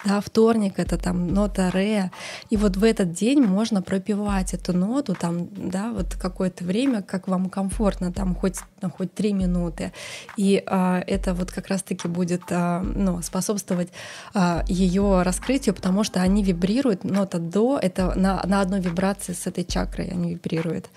да, 0.06 0.22
вторник 0.22 0.74
это 0.78 0.98
там 0.98 1.28
нота 1.28 1.72
ре, 1.72 2.12
и 2.50 2.58
вот 2.58 2.78
в 2.78 2.84
этот 2.84 3.14
день 3.14 3.42
можно 3.42 3.82
пропивать 3.82 4.54
эту 4.54 4.74
ноту 4.74 5.16
там, 5.16 5.48
да, 5.52 5.92
вот 5.92 6.16
какое-то 6.16 6.64
время, 6.64 7.02
как 7.02 7.28
вам 7.28 7.50
комфортно, 7.50 8.14
там 8.14 8.36
хоть, 8.36 8.58
ну, 8.82 8.92
хоть 8.92 9.14
три 9.14 9.34
минуты, 9.34 9.92
и 10.38 10.64
а, 10.68 11.02
это 11.06 11.34
вот 11.34 11.52
как 11.52 11.68
раз-таки 11.68 12.08
будет, 12.08 12.44
а, 12.52 12.82
ну, 12.82 13.22
способствовать 13.22 13.90
а, 14.34 14.64
ее 14.68 15.24
раскрытию, 15.24 15.74
потому 15.74 16.04
что 16.04 16.22
они 16.22 16.44
вибрируют, 16.44 17.04
нота 17.04 17.40
до, 17.40 17.80
это 17.82 18.14
на, 18.16 18.44
на 18.46 18.62
одной 18.62 18.82
вибрации 18.82 19.34
с 19.34 19.48
этой 19.48 19.64
чакрой 19.64 20.10
они 20.10 20.36
вибрируют, 20.36 20.90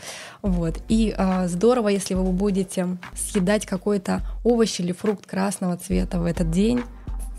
вот, 0.42 0.78
и 0.88 1.14
а, 1.16 1.48
здорово, 1.48 1.88
если 1.88 2.14
вы 2.14 2.30
будете 2.32 2.98
съедать 3.14 3.64
какой-то 3.64 4.20
овощ 4.44 4.78
или 4.80 4.92
фрукт 4.92 5.26
красного 5.26 5.76
цвета 5.78 6.20
в 6.20 6.26
этот 6.26 6.50
день, 6.50 6.82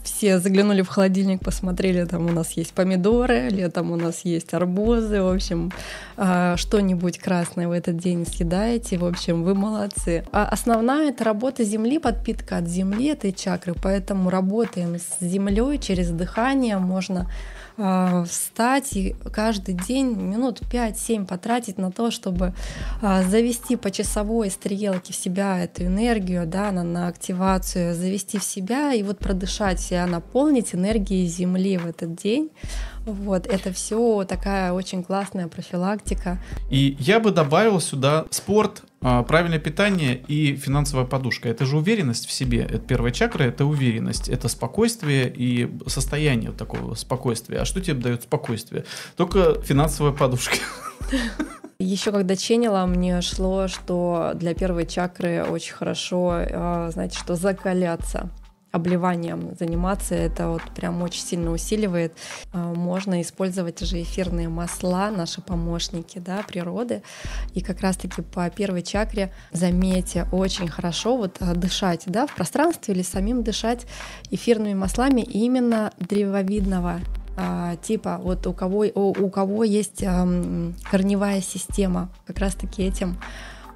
все 0.04 0.40
заглянули 0.40 0.82
в 0.82 0.88
холодильник, 0.88 1.42
посмотрели, 1.42 2.06
там 2.06 2.26
у 2.26 2.32
нас 2.32 2.52
есть 2.54 2.74
помидоры, 2.74 3.50
летом 3.50 3.92
у 3.92 3.96
нас 3.96 4.22
есть 4.24 4.54
арбузы, 4.54 5.22
в 5.22 5.34
общем, 5.34 5.72
а, 6.18 6.58
что-нибудь 6.58 7.20
красное 7.20 7.68
в 7.68 7.72
этот 7.72 7.98
день 7.98 8.26
съедаете, 8.26 8.98
в 8.98 9.06
общем, 9.06 9.44
вы 9.44 9.56
молодцы. 9.56 10.26
А 10.32 10.46
основная 10.46 11.10
это 11.10 11.24
работа 11.24 11.64
земли, 11.64 12.00
подпитка 12.00 12.58
от 12.58 12.68
земли 12.68 13.08
этой 13.08 13.32
чакры, 13.32 13.76
поэтому 13.82 14.30
работаем 14.30 14.98
с 14.98 15.24
землей 15.24 15.78
через 15.78 16.10
дыхание, 16.10 16.78
можно 16.78 17.28
встать 17.78 18.96
и 18.96 19.16
каждый 19.32 19.76
день 19.76 20.16
минут 20.16 20.62
5-7 20.62 21.26
потратить 21.26 21.78
на 21.78 21.92
то, 21.92 22.12
чтобы 22.12 22.54
а, 23.02 23.24
завести 23.24 23.76
по 23.76 23.92
часовой 23.92 24.50
стрелке 24.50 25.14
в 25.14 25.16
себя 25.16 25.64
эту 25.64 25.86
энергию, 25.86 26.46
да, 26.46 26.72
на, 26.72 26.84
на 26.84 27.08
активацию, 27.08 27.96
завести 27.96 28.38
в 28.38 28.44
себя 28.44 28.94
и 28.94 29.04
вот 29.04 29.20
продышать 29.20 29.80
себя, 29.80 30.06
наполнить 30.06 30.76
энергией 30.76 31.28
Земли 31.28 31.78
в 31.78 31.86
этот 31.88 32.16
день. 32.16 32.50
Вот, 33.06 33.48
это 33.48 33.74
все 33.74 34.26
такая 34.26 34.74
очень 34.74 35.04
классная 35.04 35.48
профилактика. 35.48 36.38
И 36.70 36.96
я 37.00 37.20
бы 37.20 37.32
добавил 37.32 37.80
сюда 37.80 38.26
спорт, 38.30 38.84
а, 39.02 39.24
правильное 39.24 39.60
питание 39.60 40.22
и 40.28 40.56
финансовая 40.56 41.06
подушка. 41.06 41.50
Это 41.50 41.66
же 41.66 41.78
уверенность 41.78 42.28
в 42.28 42.32
себе. 42.32 42.62
Это 42.62 42.80
первая 42.80 43.12
чакра, 43.12 43.44
это 43.44 43.66
уверенность, 43.66 44.30
это 44.30 44.48
спокойствие 44.48 45.34
и 45.36 45.72
состояние 45.88 46.52
такого 46.52 46.94
спокойствия. 46.94 47.62
А 47.62 47.66
что 47.66 47.82
тебе 47.82 47.96
дает 47.96 48.24
спокойствие? 48.24 48.86
Только 49.16 49.60
финансовая 49.62 50.12
подушка. 50.12 50.58
Еще 51.80 52.12
когда 52.12 52.36
ченила, 52.36 52.86
мне 52.86 53.22
шло, 53.22 53.68
что 53.68 54.34
для 54.36 54.54
первой 54.54 54.86
чакры 54.86 55.44
очень 55.44 55.74
хорошо, 55.74 56.30
а, 56.34 56.92
знаете, 56.92 57.18
что 57.18 57.36
закаляться 57.36 58.30
обливанием 58.72 59.56
заниматься, 59.60 60.16
это 60.16 60.48
вот 60.48 60.62
прям 60.76 61.02
очень 61.02 61.22
сильно 61.22 61.52
усиливает. 61.52 62.14
А, 62.54 62.74
можно 62.74 63.22
использовать 63.22 63.80
же 63.82 64.02
эфирные 64.02 64.50
масла, 64.50 65.12
наши 65.12 65.42
помощники 65.42 66.20
да, 66.20 66.44
природы. 66.48 67.04
И 67.54 67.62
как 67.62 67.82
раз-таки 67.82 68.22
по 68.22 68.50
первой 68.50 68.82
чакре, 68.82 69.32
заметьте, 69.52 70.28
очень 70.32 70.68
хорошо 70.68 71.18
вот 71.18 71.38
а, 71.40 71.54
дышать 71.54 72.04
да, 72.06 72.28
в 72.28 72.36
пространстве 72.36 72.94
или 72.94 73.04
самим 73.04 73.44
дышать 73.44 73.86
эфирными 74.30 74.74
маслами 74.74 75.22
именно 75.22 75.92
древовидного 76.00 77.02
а, 77.38 77.76
типа 77.78 78.20
вот 78.22 78.46
у 78.48 78.54
кого 78.54 78.86
у, 78.94 79.26
у 79.26 79.30
кого 79.30 79.64
есть 79.64 80.04
корневая 80.04 81.42
система 81.42 82.10
как 82.28 82.40
раз 82.40 82.56
таки 82.56 82.84
этим 82.84 83.18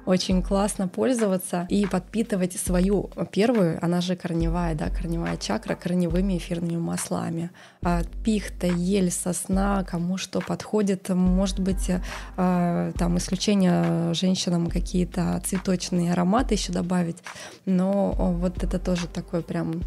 очень 0.06 0.42
классно 0.42 0.88
пользоваться 0.88 1.66
и 1.68 1.84
подпитывать 1.86 2.54
свою 2.54 3.10
первую, 3.32 3.78
она 3.84 4.00
же 4.00 4.16
корневая, 4.16 4.74
да, 4.74 4.88
корневая 4.88 5.36
чакра 5.36 5.74
корневыми 5.74 6.38
эфирными 6.38 6.78
маслами. 6.78 7.50
А, 7.82 8.02
пихта, 8.24 8.66
ель, 8.66 9.10
сосна, 9.10 9.84
кому 9.84 10.16
что 10.16 10.40
подходит. 10.40 11.08
Может 11.08 11.60
быть, 11.60 11.90
а, 12.36 12.92
там 12.92 13.18
исключение 13.18 14.14
женщинам 14.14 14.68
какие-то 14.68 15.42
цветочные 15.44 16.12
ароматы 16.12 16.54
еще 16.54 16.72
добавить, 16.72 17.18
но 17.64 18.12
вот 18.12 18.62
это 18.62 18.78
тоже 18.78 19.08
такой 19.08 19.42
прям 19.42 19.82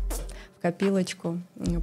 копилочку 0.61 1.39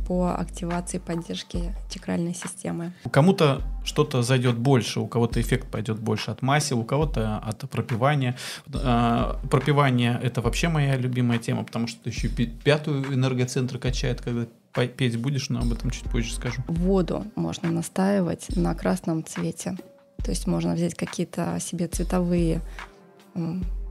по 0.07 0.35
активации 0.37 0.99
поддержки 0.99 1.75
чакральной 1.91 2.35
системы. 2.35 2.93
Кому-то 3.11 3.63
что-то 3.85 4.23
зайдет 4.23 4.57
больше, 4.57 5.01
у 5.01 5.07
кого-то 5.07 5.41
эффект 5.41 5.71
пойдет 5.71 5.99
больше 5.99 6.31
от 6.31 6.43
масел, 6.43 6.81
у 6.81 6.85
кого-то 6.85 7.39
от 7.39 7.69
пропивания. 7.71 8.37
А, 8.75 9.39
пропивание— 9.51 10.21
это 10.23 10.41
вообще 10.41 10.69
моя 10.69 10.97
любимая 10.97 11.39
тема, 11.39 11.65
потому 11.65 11.87
что 11.87 12.09
еще 12.09 12.29
пятую 12.29 13.15
энергоцентр 13.15 13.79
качает, 13.79 14.21
когда 14.21 14.47
петь 14.73 15.19
будешь, 15.19 15.49
но 15.49 15.61
об 15.61 15.73
этом 15.73 15.91
чуть 15.91 16.05
позже 16.05 16.35
скажу. 16.35 16.63
Воду 16.69 17.25
можно 17.35 17.71
настаивать 17.71 18.55
на 18.57 18.75
красном 18.75 19.25
цвете. 19.25 19.77
То 20.19 20.31
есть 20.31 20.47
можно 20.47 20.75
взять 20.75 20.95
какие-то 20.95 21.59
себе 21.61 21.87
цветовые 21.87 22.61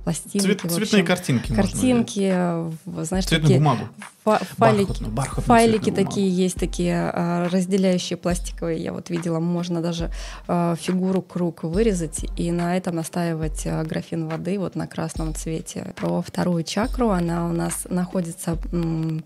пластинки. 0.06 0.46
Цвет, 0.46 0.62
цветные 0.62 1.04
картинки. 1.04 1.54
Картинки, 1.54 2.32
можно, 2.32 2.72
знаешь, 3.04 3.26
Цветную 3.26 3.42
такие 3.42 3.60
бумагу. 3.60 3.90
файлики, 4.24 5.04
бархатную, 5.04 5.46
файлики 5.46 5.90
такие 5.92 6.28
бумагу. 6.28 6.42
есть, 6.42 6.56
такие 6.56 7.10
а, 7.12 7.50
разделяющие 7.50 8.16
пластиковые. 8.16 8.82
Я 8.82 8.94
вот 8.94 9.10
видела, 9.10 9.40
можно 9.40 9.82
даже 9.82 10.12
а, 10.48 10.76
фигуру 10.76 11.24
круг 11.24 11.64
вырезать 11.64 12.26
и 12.38 12.52
на 12.52 12.78
этом 12.78 12.96
настаивать 12.98 13.64
а, 13.66 13.84
графин 13.84 14.28
воды 14.28 14.60
вот 14.60 14.76
на 14.76 14.86
красном 14.86 15.34
цвете. 15.34 15.94
Про 15.96 16.22
вторую 16.22 16.64
чакру, 16.64 17.10
она 17.10 17.48
у 17.50 17.52
нас 17.52 17.88
находится 17.90 18.58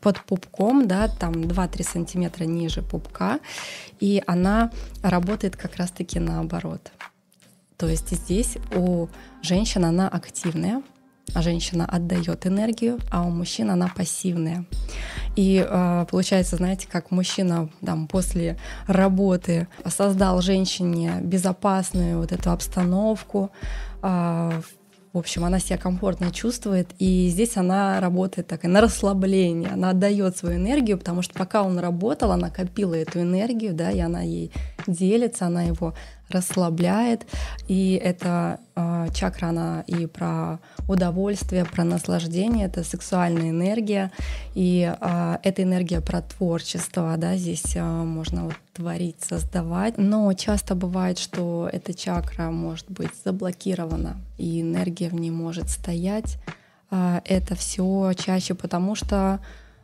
под 0.01 0.21
пупком, 0.23 0.87
да, 0.87 1.09
там 1.09 1.33
2-3 1.33 1.83
сантиметра 1.83 2.45
ниже 2.45 2.81
пупка, 2.81 3.39
и 3.99 4.23
она 4.25 4.71
работает 5.03 5.57
как 5.57 5.75
раз-таки 5.75 6.19
наоборот. 6.19 6.89
То 7.79 7.87
есть 7.87 8.11
здесь 8.11 8.57
у 8.75 9.07
женщины 9.41 9.85
она 9.85 10.09
активная, 10.09 10.83
а 11.33 11.41
женщина 11.41 11.85
отдает 11.85 12.45
энергию, 12.45 12.99
а 13.09 13.23
у 13.23 13.29
мужчин 13.29 13.71
она 13.71 13.87
пассивная. 13.87 14.65
И 15.37 15.65
э, 15.65 16.05
получается, 16.11 16.57
знаете, 16.57 16.89
как 16.91 17.09
мужчина 17.09 17.69
там, 17.85 18.07
после 18.07 18.57
работы 18.85 19.69
создал 19.87 20.41
женщине 20.41 21.19
безопасную 21.21 22.17
вот 22.19 22.33
эту 22.33 22.51
обстановку, 22.51 23.49
э, 24.03 24.61
в 25.11 25.17
общем, 25.17 25.43
она 25.43 25.59
себя 25.59 25.77
комфортно 25.77 26.31
чувствует, 26.31 26.89
и 26.99 27.29
здесь 27.29 27.57
она 27.57 27.99
работает 27.99 28.47
так 28.47 28.63
на 28.63 28.79
расслабление, 28.79 29.69
она 29.71 29.89
отдает 29.89 30.37
свою 30.37 30.57
энергию, 30.57 30.99
потому 30.99 31.23
что 31.23 31.33
пока 31.33 31.63
он 31.63 31.79
работал, 31.79 32.31
она 32.31 32.51
копила 32.51 32.93
эту 32.93 33.21
энергию, 33.21 33.73
да, 33.73 33.89
и 33.89 33.99
она 33.99 34.21
ей 34.21 34.51
делится, 34.85 35.47
она 35.47 35.63
его 35.63 35.95
расслабляет, 36.29 37.25
и 37.67 37.99
это 38.01 38.59
э, 38.75 39.07
чакра, 39.13 39.47
она 39.47 39.83
и 39.87 40.05
про 40.05 40.59
удовольствие, 40.87 41.65
про 41.65 41.83
наслаждение, 41.83 42.67
это 42.67 42.83
сексуальная 42.83 43.49
энергия, 43.49 44.11
и 44.53 44.93
э, 44.99 45.37
эта 45.43 45.63
энергия 45.63 46.01
про 46.01 46.21
творчество, 46.21 47.15
да, 47.17 47.35
здесь 47.35 47.75
э, 47.75 47.83
можно 47.83 48.45
вот 48.45 48.55
творить, 48.73 49.17
создавать, 49.21 49.97
но 49.97 50.31
часто 50.33 50.75
бывает, 50.75 51.17
что 51.17 51.69
эта 51.71 51.93
чакра 51.93 52.51
может 52.51 52.89
быть 52.89 53.11
заблокирована, 53.23 54.17
и 54.37 54.61
энергия 54.61 55.09
в 55.09 55.15
ней 55.15 55.31
может 55.31 55.69
стоять, 55.69 56.37
э, 56.91 57.21
это 57.25 57.55
все 57.55 58.13
чаще 58.13 58.53
потому, 58.53 58.95
что 58.95 59.39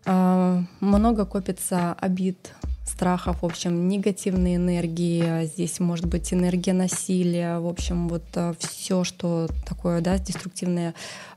много 0.07 1.25
копится 1.25 1.93
обид, 1.93 2.53
страхов, 2.85 3.41
в 3.41 3.45
общем, 3.45 3.87
негативные 3.89 4.55
энергии, 4.55 5.45
здесь 5.45 5.79
может 5.79 6.05
быть 6.05 6.33
энергия 6.33 6.73
насилия, 6.73 7.59
в 7.59 7.67
общем, 7.67 8.07
вот 8.07 8.23
э, 8.35 8.53
все, 8.59 9.03
что 9.03 9.47
такое, 9.67 10.01
да, 10.01 10.17
деструктивное 10.17 10.93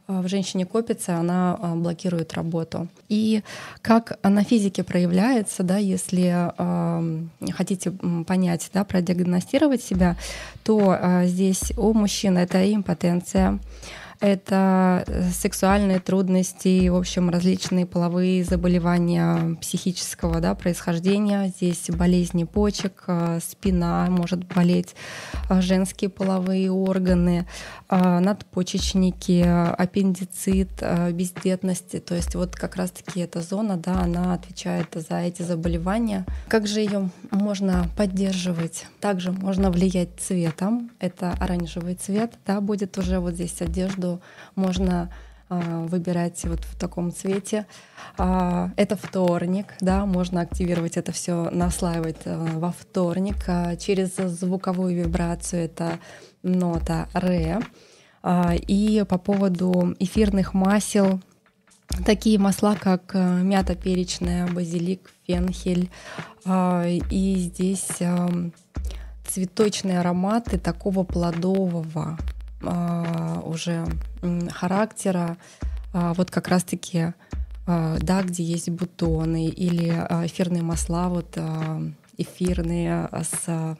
э, 0.06 0.20
в 0.20 0.28
женщине 0.28 0.66
копится, 0.66 1.16
она 1.16 1.56
блокирует 1.74 2.34
работу. 2.34 2.88
И 3.08 3.42
как 3.82 4.18
на 4.22 4.44
физике 4.44 4.84
проявляется, 4.84 5.62
да, 5.62 5.78
если 5.78 6.52
э, 6.56 7.50
хотите 7.52 7.92
понять, 8.26 8.70
да, 8.74 8.84
продиагностировать 8.84 9.82
себя, 9.82 10.16
то 10.64 10.96
э, 11.00 11.26
здесь 11.26 11.72
у 11.76 11.92
мужчин 11.94 12.36
это 12.36 12.72
импотенция, 12.72 13.58
это 14.20 15.04
э, 15.06 15.30
сексуальные 15.30 16.00
трудности, 16.00 16.88
в 16.88 16.96
общем, 16.96 17.30
различные 17.30 17.86
половые 17.86 18.44
заболевания 18.44 19.56
психического 19.60 20.40
да, 20.40 20.54
происхождения. 20.54 21.48
Здесь 21.48 21.88
болезни 21.88 22.44
почек, 22.44 23.04
э, 23.06 23.38
спина 23.40 24.06
может 24.10 24.44
болеть, 24.44 24.94
э, 25.48 25.60
женские 25.60 26.10
половые 26.10 26.70
органы, 26.70 27.46
надпочечники, 27.90 29.42
аппендицит, 29.42 30.82
бездетности. 31.12 32.00
То 32.00 32.14
есть 32.14 32.34
вот 32.34 32.54
как 32.54 32.76
раз-таки 32.76 33.20
эта 33.20 33.40
зона, 33.40 33.78
да, 33.78 34.00
она 34.02 34.34
отвечает 34.34 34.88
за 34.94 35.20
эти 35.20 35.40
заболевания. 35.40 36.26
Как 36.48 36.66
же 36.66 36.80
ее 36.80 37.08
можно 37.30 37.86
поддерживать? 37.96 38.84
Также 39.00 39.32
можно 39.32 39.70
влиять 39.70 40.10
цветом. 40.18 40.90
Это 40.98 41.32
оранжевый 41.40 41.94
цвет, 41.94 42.34
да, 42.46 42.60
будет 42.60 42.98
уже 42.98 43.20
вот 43.20 43.34
здесь 43.34 43.60
одежду 43.62 44.07
можно 44.54 45.10
а, 45.48 45.86
выбирать 45.86 46.44
вот 46.44 46.60
в 46.64 46.78
таком 46.78 47.12
цвете. 47.12 47.66
А, 48.18 48.70
это 48.76 48.96
вторник, 48.96 49.74
да, 49.80 50.04
можно 50.04 50.42
активировать 50.42 50.96
это 50.96 51.12
все, 51.12 51.48
наслаивать 51.50 52.18
э, 52.24 52.58
во 52.58 52.72
вторник. 52.72 53.36
Через 53.78 54.16
звуковую 54.16 54.94
вибрацию 55.04 55.64
это 55.64 55.98
нота 56.42 57.08
ре. 57.14 57.60
И 58.66 59.04
по 59.08 59.16
поводу 59.16 59.94
эфирных 60.00 60.52
масел, 60.52 61.20
такие 62.04 62.38
масла, 62.38 62.74
как 62.74 63.14
мята 63.14 63.76
перечная, 63.76 64.46
базилик, 64.48 65.10
фенхель. 65.24 65.88
И 66.44 67.34
здесь 67.38 67.88
цветочные 69.28 70.00
ароматы 70.00 70.58
такого 70.58 71.04
плодового 71.04 71.84
а, 71.94 72.18
уже 72.60 73.86
характера, 74.50 75.36
а, 75.92 76.14
вот 76.14 76.30
как 76.30 76.48
раз-таки, 76.48 77.14
а, 77.66 77.98
да, 78.00 78.22
где 78.22 78.42
есть 78.42 78.68
бутоны 78.70 79.48
или 79.48 79.88
а, 79.88 80.26
эфирные 80.26 80.62
масла, 80.62 81.08
вот 81.08 81.32
а, 81.36 81.82
эфирные 82.16 83.08
с 83.12 83.76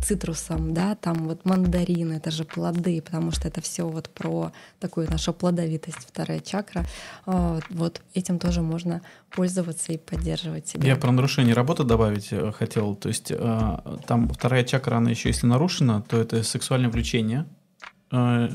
цитрусом, 0.00 0.72
да, 0.72 0.94
там 0.94 1.28
вот 1.28 1.44
мандарин, 1.44 2.12
это 2.12 2.30
же 2.30 2.44
плоды, 2.44 3.02
потому 3.02 3.30
что 3.30 3.46
это 3.46 3.60
все 3.60 3.86
вот 3.86 4.08
про 4.08 4.50
такую 4.80 5.08
нашу 5.08 5.34
плодовитость, 5.34 5.98
вторая 5.98 6.40
чакра. 6.40 6.84
А, 7.26 7.60
вот 7.70 8.00
этим 8.14 8.38
тоже 8.38 8.62
можно 8.62 9.02
пользоваться 9.30 9.92
и 9.92 9.98
поддерживать 9.98 10.68
себя. 10.68 10.88
Я 10.88 10.96
про 10.96 11.12
нарушение 11.12 11.54
работы 11.54 11.84
добавить 11.84 12.32
э, 12.32 12.52
хотел, 12.52 12.96
то 12.96 13.08
есть 13.08 13.32
там 14.06 14.28
вторая 14.28 14.64
чакра, 14.64 14.96
она 14.96 15.10
еще 15.10 15.28
если 15.28 15.46
нарушена, 15.46 16.02
то 16.02 16.18
это 16.18 16.42
сексуальное 16.42 16.90
влечение, 16.90 17.46
э, 18.12 18.48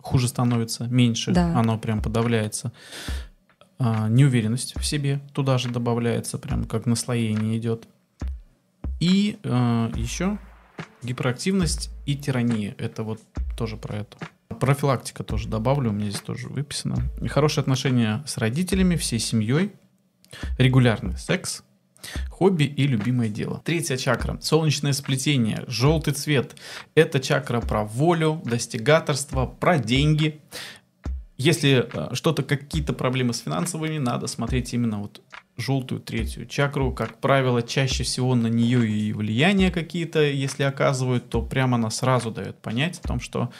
хуже 0.00 0.28
становится, 0.28 0.86
меньше, 0.86 1.32
да. 1.32 1.58
оно 1.58 1.78
прям 1.78 2.00
подавляется. 2.02 2.72
Неуверенность 3.80 4.74
в 4.76 4.84
себе 4.84 5.20
туда 5.34 5.56
же 5.56 5.68
добавляется, 5.68 6.36
прям 6.36 6.64
как 6.64 6.86
наслоение 6.86 7.56
идет. 7.56 7.86
И 8.98 9.38
э, 9.44 9.90
еще 9.94 10.38
Гиперактивность 11.02 11.90
и 12.06 12.16
тирания. 12.16 12.74
Это 12.78 13.02
вот 13.02 13.20
тоже 13.56 13.76
про 13.76 13.98
это. 13.98 14.16
Профилактика 14.60 15.22
тоже 15.22 15.48
добавлю, 15.48 15.90
у 15.90 15.92
меня 15.92 16.10
здесь 16.10 16.22
тоже 16.22 16.48
выписано. 16.48 16.96
Хорошие 17.28 17.62
отношения 17.62 18.24
с 18.26 18.38
родителями, 18.38 18.96
всей 18.96 19.20
семьей, 19.20 19.72
регулярный 20.58 21.16
секс, 21.16 21.62
хобби 22.30 22.64
и 22.64 22.86
любимое 22.86 23.28
дело. 23.28 23.60
Третья 23.64 23.96
чакра. 23.96 24.38
Солнечное 24.40 24.92
сплетение, 24.92 25.64
желтый 25.66 26.14
цвет. 26.14 26.56
Это 26.94 27.20
чакра 27.20 27.60
про 27.60 27.84
волю, 27.84 28.40
достигаторство, 28.44 29.46
про 29.46 29.78
деньги. 29.78 30.40
Если 31.36 31.88
э, 31.92 32.14
что-то, 32.14 32.42
какие-то 32.42 32.92
проблемы 32.92 33.32
с 33.32 33.40
финансовыми, 33.40 33.98
надо 33.98 34.26
смотреть 34.26 34.74
именно 34.74 34.98
вот 34.98 35.20
желтую 35.56 36.00
третью 36.00 36.46
чакру. 36.46 36.92
Как 36.92 37.18
правило, 37.18 37.62
чаще 37.62 38.04
всего 38.04 38.34
на 38.34 38.48
нее 38.48 38.88
и 38.88 39.12
влияния 39.12 39.70
какие-то, 39.70 40.22
если 40.22 40.64
оказывают, 40.64 41.28
то 41.28 41.42
прямо 41.42 41.76
она 41.76 41.90
сразу 41.90 42.30
дает 42.30 42.56
понять 42.58 43.00
о 43.04 43.08
том, 43.08 43.20
что 43.20 43.52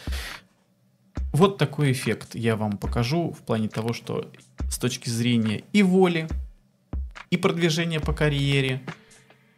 вот 1.32 1.58
такой 1.58 1.92
эффект 1.92 2.34
я 2.34 2.56
вам 2.56 2.78
покажу 2.78 3.32
в 3.32 3.42
плане 3.42 3.68
того, 3.68 3.92
что 3.92 4.30
с 4.70 4.78
точки 4.78 5.08
зрения 5.08 5.62
и 5.72 5.82
воли, 5.82 6.28
и 7.30 7.36
продвижения 7.36 8.00
по 8.00 8.12
карьере, 8.12 8.82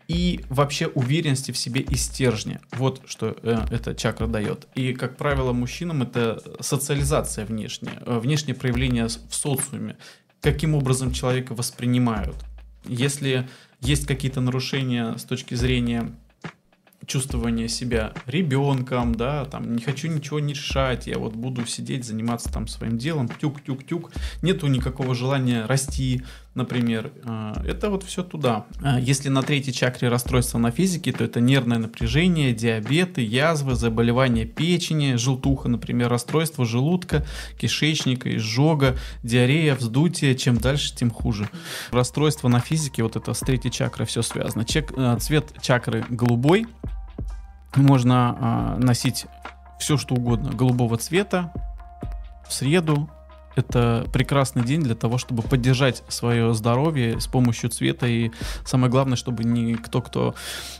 и 0.08 0.40
вообще 0.48 0.88
уверенности 0.88 1.52
в 1.52 1.58
себе 1.58 1.82
и 1.82 1.94
стержня. 1.94 2.60
Вот 2.72 3.02
что 3.06 3.36
э, 3.42 3.66
эта 3.70 3.94
чакра 3.94 4.26
дает. 4.26 4.66
И, 4.74 4.92
как 4.92 5.16
правило, 5.16 5.52
мужчинам 5.52 6.02
это 6.02 6.42
социализация 6.58 7.46
внешняя, 7.46 8.02
э, 8.04 8.18
внешнее 8.18 8.56
проявление 8.56 9.06
в 9.06 9.34
социуме 9.34 9.96
каким 10.40 10.74
образом 10.74 11.12
человека 11.12 11.54
воспринимают. 11.54 12.36
Если 12.84 13.48
есть 13.80 14.06
какие-то 14.06 14.40
нарушения 14.40 15.16
с 15.16 15.24
точки 15.24 15.54
зрения 15.54 16.12
чувствования 17.06 17.66
себя 17.66 18.12
ребенком, 18.26 19.14
да, 19.14 19.44
там, 19.44 19.74
не 19.74 19.82
хочу 19.82 20.08
ничего 20.08 20.38
не 20.38 20.52
решать, 20.52 21.06
я 21.06 21.18
вот 21.18 21.34
буду 21.34 21.66
сидеть, 21.66 22.04
заниматься 22.04 22.52
там 22.52 22.68
своим 22.68 22.98
делом, 22.98 23.28
тюк-тюк-тюк, 23.28 24.12
нету 24.42 24.66
никакого 24.68 25.14
желания 25.14 25.66
расти, 25.66 26.22
например, 26.54 27.12
а, 27.24 27.62
это 27.64 27.90
вот 27.90 28.02
все 28.02 28.22
туда. 28.22 28.66
А 28.82 28.98
если 28.98 29.28
на 29.28 29.42
третьей 29.42 29.72
чакре 29.72 30.08
расстройства 30.08 30.58
на 30.58 30.70
физике, 30.70 31.12
то 31.12 31.24
это 31.24 31.40
нервное 31.40 31.78
напряжение, 31.78 32.52
диабеты, 32.52 33.22
язвы, 33.22 33.74
заболевания 33.74 34.44
печени, 34.44 35.14
желтуха, 35.14 35.68
например, 35.68 36.08
расстройство 36.08 36.64
желудка, 36.64 37.24
кишечника, 37.58 38.34
изжога, 38.36 38.96
диарея, 39.22 39.74
вздутие. 39.74 40.34
Чем 40.34 40.58
дальше, 40.58 40.94
тем 40.94 41.10
хуже. 41.10 41.48
Расстройство 41.90 42.48
на 42.48 42.60
физике, 42.60 43.02
вот 43.02 43.16
это 43.16 43.32
с 43.32 43.40
третьей 43.40 43.70
чакрой 43.70 44.06
все 44.06 44.22
связано. 44.22 44.64
Чек, 44.64 44.92
а, 44.96 45.16
цвет 45.18 45.54
чакры 45.62 46.04
голубой, 46.08 46.66
можно 47.76 48.76
носить 48.80 49.26
все 49.78 49.96
что 49.96 50.14
угодно 50.14 50.50
голубого 50.50 50.98
цвета 50.98 51.52
в 52.46 52.52
среду, 52.52 53.08
это 53.56 54.06
прекрасный 54.12 54.64
день 54.64 54.82
для 54.82 54.94
того, 54.94 55.18
чтобы 55.18 55.42
поддержать 55.42 56.02
свое 56.08 56.54
здоровье 56.54 57.20
с 57.20 57.26
помощью 57.26 57.70
цвета. 57.70 58.06
И 58.06 58.30
самое 58.64 58.90
главное, 58.90 59.16
чтобы 59.16 59.44
никто, 59.44 60.00
кто 60.02 60.34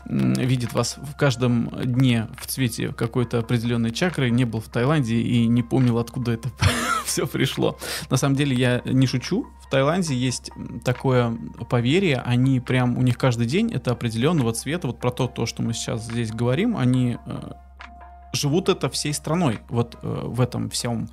видит 0.05 0.73
вас 0.73 0.97
в 0.97 1.15
каждом 1.17 1.69
дне 1.83 2.27
в 2.39 2.47
цвете 2.47 2.89
какой-то 2.89 3.39
определенной 3.39 3.91
чакры, 3.91 4.29
не 4.29 4.45
был 4.45 4.61
в 4.61 4.69
Таиланде 4.69 5.15
и 5.15 5.47
не 5.47 5.63
помнил, 5.63 5.97
откуда 5.97 6.31
это 6.31 6.49
все 7.05 7.27
пришло. 7.27 7.77
На 8.09 8.17
самом 8.17 8.35
деле 8.35 8.55
я 8.55 8.81
не 8.85 9.07
шучу. 9.07 9.47
В 9.65 9.69
Таиланде 9.69 10.15
есть 10.15 10.51
такое 10.83 11.37
поверье, 11.69 12.21
они 12.25 12.59
прям, 12.59 12.97
у 12.97 13.01
них 13.01 13.17
каждый 13.17 13.47
день 13.47 13.71
это 13.71 13.91
определенного 13.91 14.53
цвета. 14.53 14.87
Вот 14.87 14.99
про 14.99 15.11
то, 15.11 15.27
то 15.27 15.45
что 15.45 15.61
мы 15.61 15.73
сейчас 15.73 16.05
здесь 16.05 16.31
говорим, 16.31 16.75
они 16.75 17.17
э, 17.25 17.51
живут 18.33 18.69
это 18.69 18.89
всей 18.89 19.13
страной, 19.13 19.59
вот 19.69 19.97
э, 20.01 20.21
в 20.25 20.41
этом 20.41 20.69
всем. 20.69 21.09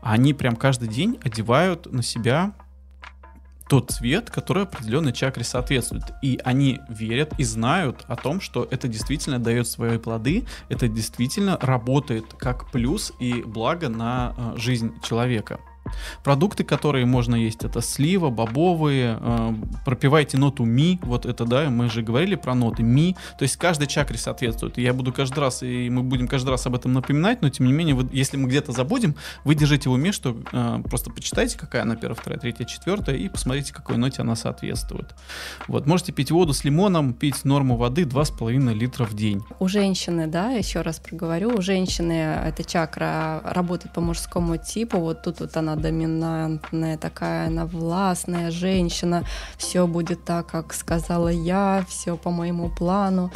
Они 0.00 0.34
прям 0.34 0.56
каждый 0.56 0.88
день 0.88 1.18
одевают 1.24 1.90
на 1.92 2.02
себя 2.02 2.52
тот 3.68 3.90
цвет, 3.90 4.30
который 4.30 4.62
определенной 4.64 5.12
чакре 5.12 5.44
соответствует. 5.44 6.04
И 6.22 6.40
они 6.42 6.80
верят 6.88 7.34
и 7.38 7.44
знают 7.44 8.04
о 8.08 8.16
том, 8.16 8.40
что 8.40 8.66
это 8.70 8.88
действительно 8.88 9.38
дает 9.38 9.68
свои 9.68 9.98
плоды, 9.98 10.46
это 10.68 10.88
действительно 10.88 11.58
работает 11.60 12.24
как 12.38 12.70
плюс 12.70 13.12
и 13.20 13.42
благо 13.42 13.88
на 13.88 14.34
э, 14.36 14.54
жизнь 14.56 14.94
человека. 15.02 15.60
Продукты, 16.24 16.64
которые 16.64 17.06
можно 17.06 17.34
есть, 17.34 17.64
это 17.64 17.80
слива, 17.80 18.30
бобовые, 18.30 19.18
э, 19.20 19.54
пропивайте 19.84 20.38
ноту 20.38 20.64
ми, 20.64 20.98
вот 21.02 21.26
это, 21.26 21.44
да, 21.44 21.70
мы 21.70 21.88
же 21.90 22.02
говорили 22.02 22.34
про 22.34 22.54
ноты 22.54 22.82
ми, 22.82 23.16
то 23.38 23.42
есть 23.42 23.56
каждой 23.56 23.86
чакре 23.86 24.18
соответствует. 24.18 24.78
Я 24.78 24.92
буду 24.92 25.12
каждый 25.12 25.40
раз, 25.40 25.62
и 25.62 25.90
мы 25.90 26.02
будем 26.02 26.28
каждый 26.28 26.50
раз 26.50 26.66
об 26.66 26.74
этом 26.74 26.92
напоминать, 26.92 27.42
но 27.42 27.48
тем 27.48 27.66
не 27.66 27.72
менее, 27.72 27.94
вы, 27.94 28.08
если 28.12 28.36
мы 28.36 28.48
где-то 28.48 28.72
забудем, 28.72 29.14
вы 29.44 29.54
держите 29.54 29.88
в 29.88 29.92
уме, 29.92 30.12
что 30.12 30.36
э, 30.52 30.82
просто 30.84 31.10
почитайте, 31.10 31.58
какая 31.58 31.82
она 31.82 31.96
первая, 31.96 32.16
вторая, 32.16 32.38
третья, 32.38 32.64
четвертая, 32.64 33.16
и 33.16 33.28
посмотрите, 33.28 33.72
какой 33.72 33.96
ноте 33.96 34.22
она 34.22 34.36
соответствует. 34.36 35.14
Вот, 35.66 35.86
можете 35.86 36.12
пить 36.12 36.30
воду 36.30 36.52
с 36.52 36.64
лимоном, 36.64 37.12
пить 37.12 37.44
норму 37.44 37.76
воды 37.76 38.02
2,5 38.02 38.74
литра 38.74 39.04
в 39.04 39.14
день. 39.14 39.42
У 39.58 39.68
женщины, 39.68 40.26
да, 40.26 40.50
еще 40.50 40.82
раз 40.82 40.98
проговорю, 40.98 41.56
у 41.56 41.62
женщины 41.62 42.12
эта 42.12 42.64
чакра 42.64 43.40
работает 43.44 43.92
по 43.92 44.00
мужскому 44.00 44.56
типу, 44.56 44.98
вот 44.98 45.22
тут 45.22 45.40
вот 45.40 45.56
она 45.56 45.76
доминантная, 45.78 46.98
такая 46.98 47.46
она 47.46 47.66
властная 47.66 48.50
женщина, 48.50 49.24
все 49.56 49.86
будет 49.86 50.24
так, 50.24 50.46
как 50.46 50.74
сказала 50.74 51.28
я, 51.28 51.84
все 51.88 52.16
по 52.16 52.30
моему 52.30 52.68
плану. 52.68 53.30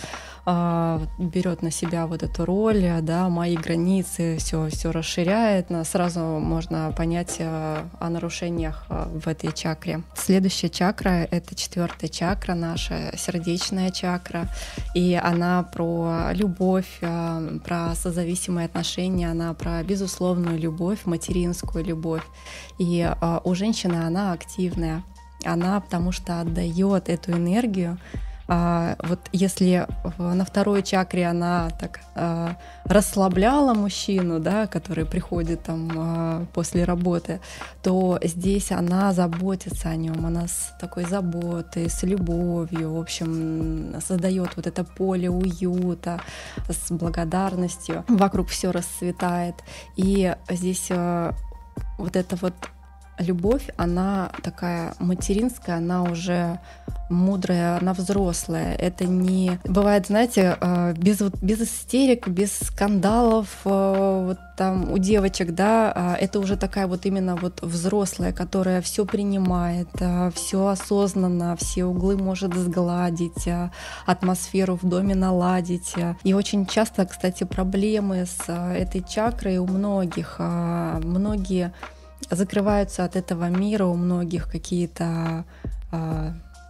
А, 0.44 1.00
берет 1.18 1.62
на 1.62 1.70
себя 1.70 2.09
вот 2.09 2.24
эту 2.24 2.44
роль, 2.44 2.85
да, 3.02 3.28
мои 3.28 3.57
границы, 3.57 4.38
все, 4.38 4.68
все 4.70 4.90
расширяет, 4.90 5.68
сразу 5.85 6.20
можно 6.20 6.92
понять 6.96 7.37
а, 7.38 7.88
о 8.00 8.11
нарушениях 8.11 8.85
а, 8.88 9.09
в 9.09 9.28
этой 9.28 9.52
чакре. 9.52 10.02
Следующая 10.16 10.68
чакра— 10.68 11.11
это 11.31 11.55
четвертая 11.55 12.11
чакра, 12.11 12.55
наша 12.55 13.16
сердечная 13.16 13.90
чакра, 13.90 14.48
и 14.96 15.14
она 15.14 15.62
про 15.62 16.33
любовь, 16.33 16.98
про 17.00 17.94
созависимые 17.94 18.66
отношения, 18.66 19.31
она 19.31 19.55
про 19.55 19.81
безусловную 19.85 20.59
любовь, 20.59 21.00
материнскую 21.05 21.85
любовь. 21.85 22.24
И 22.78 23.09
у 23.44 23.55
женщины 23.55 23.94
она 23.94 24.33
активная, 24.33 25.05
она 25.44 25.81
потому 25.81 26.11
что 26.11 26.40
отдает 26.40 27.09
эту 27.09 27.33
энергию 27.33 27.98
а, 28.54 28.96
вот 29.02 29.18
если 29.32 29.86
на 30.18 30.44
второй 30.44 30.82
чакре 30.82 31.26
она 31.26 31.70
так 31.80 32.00
а, 32.14 32.56
расслабляла 32.84 33.72
мужчину, 33.72 34.40
да, 34.40 34.66
который 34.66 35.06
приходит 35.06 35.62
там 35.62 35.90
а, 35.96 36.46
после 36.52 36.84
работы, 36.84 37.40
то 37.82 38.18
здесь 38.22 38.70
она 38.70 39.14
заботится 39.14 39.88
о 39.88 39.96
нем, 39.96 40.26
она 40.26 40.48
с 40.48 40.74
такой 40.78 41.04
заботой, 41.04 41.88
с 41.88 42.02
любовью, 42.02 42.92
в 42.92 43.00
общем, 43.00 43.94
создает 44.06 44.54
вот 44.56 44.66
это 44.66 44.84
поле 44.84 45.30
уюта, 45.30 46.20
с 46.68 46.90
благодарностью. 46.90 48.04
Вокруг 48.06 48.48
все 48.48 48.70
расцветает. 48.70 49.54
И 49.96 50.36
здесь 50.50 50.90
вот 51.96 52.16
это 52.16 52.36
вот 52.36 52.54
любовь, 53.22 53.68
она 53.76 54.30
такая 54.42 54.94
материнская, 54.98 55.76
она 55.76 56.02
уже 56.02 56.58
мудрая, 57.12 57.78
она 57.78 57.92
взрослая. 57.92 58.74
Это 58.74 59.04
не 59.04 59.58
бывает, 59.64 60.06
знаете, 60.06 60.56
э, 60.61 60.94
без 60.96 61.20
без 61.20 61.61
истерик, 61.61 62.28
без 62.28 62.58
скандалов, 62.58 63.48
э, 63.64 64.24
вот 64.26 64.38
там 64.56 64.90
у 64.90 64.98
девочек, 64.98 65.52
да, 65.54 65.92
а 65.94 66.16
это 66.16 66.40
уже 66.40 66.56
такая 66.56 66.87
вот 66.87 67.06
именно 67.06 67.37
вот 67.37 67.62
взрослая, 67.62 68.32
которая 68.32 68.80
все 68.80 69.04
принимает, 69.04 69.88
э, 70.00 70.30
все 70.35 70.66
осознанно, 70.66 71.56
все 71.56 71.85
углы 71.85 72.16
может 72.16 72.54
сгладить, 72.54 73.48
атмосферу 74.06 74.78
в 74.80 74.88
доме 74.88 75.14
наладить. 75.14 75.94
И 76.24 76.35
очень 76.35 76.66
часто, 76.66 77.06
кстати, 77.06 77.44
проблемы 77.44 78.26
с 78.26 78.50
этой 78.50 79.02
чакрой 79.02 79.58
у 79.58 79.66
многих. 79.66 80.38
Многие 80.38 81.72
закрываются 82.30 83.04
от 83.04 83.16
этого 83.16 83.48
мира, 83.48 83.87
у 83.87 83.94
многих 83.94 84.50
какие-то 84.50 85.44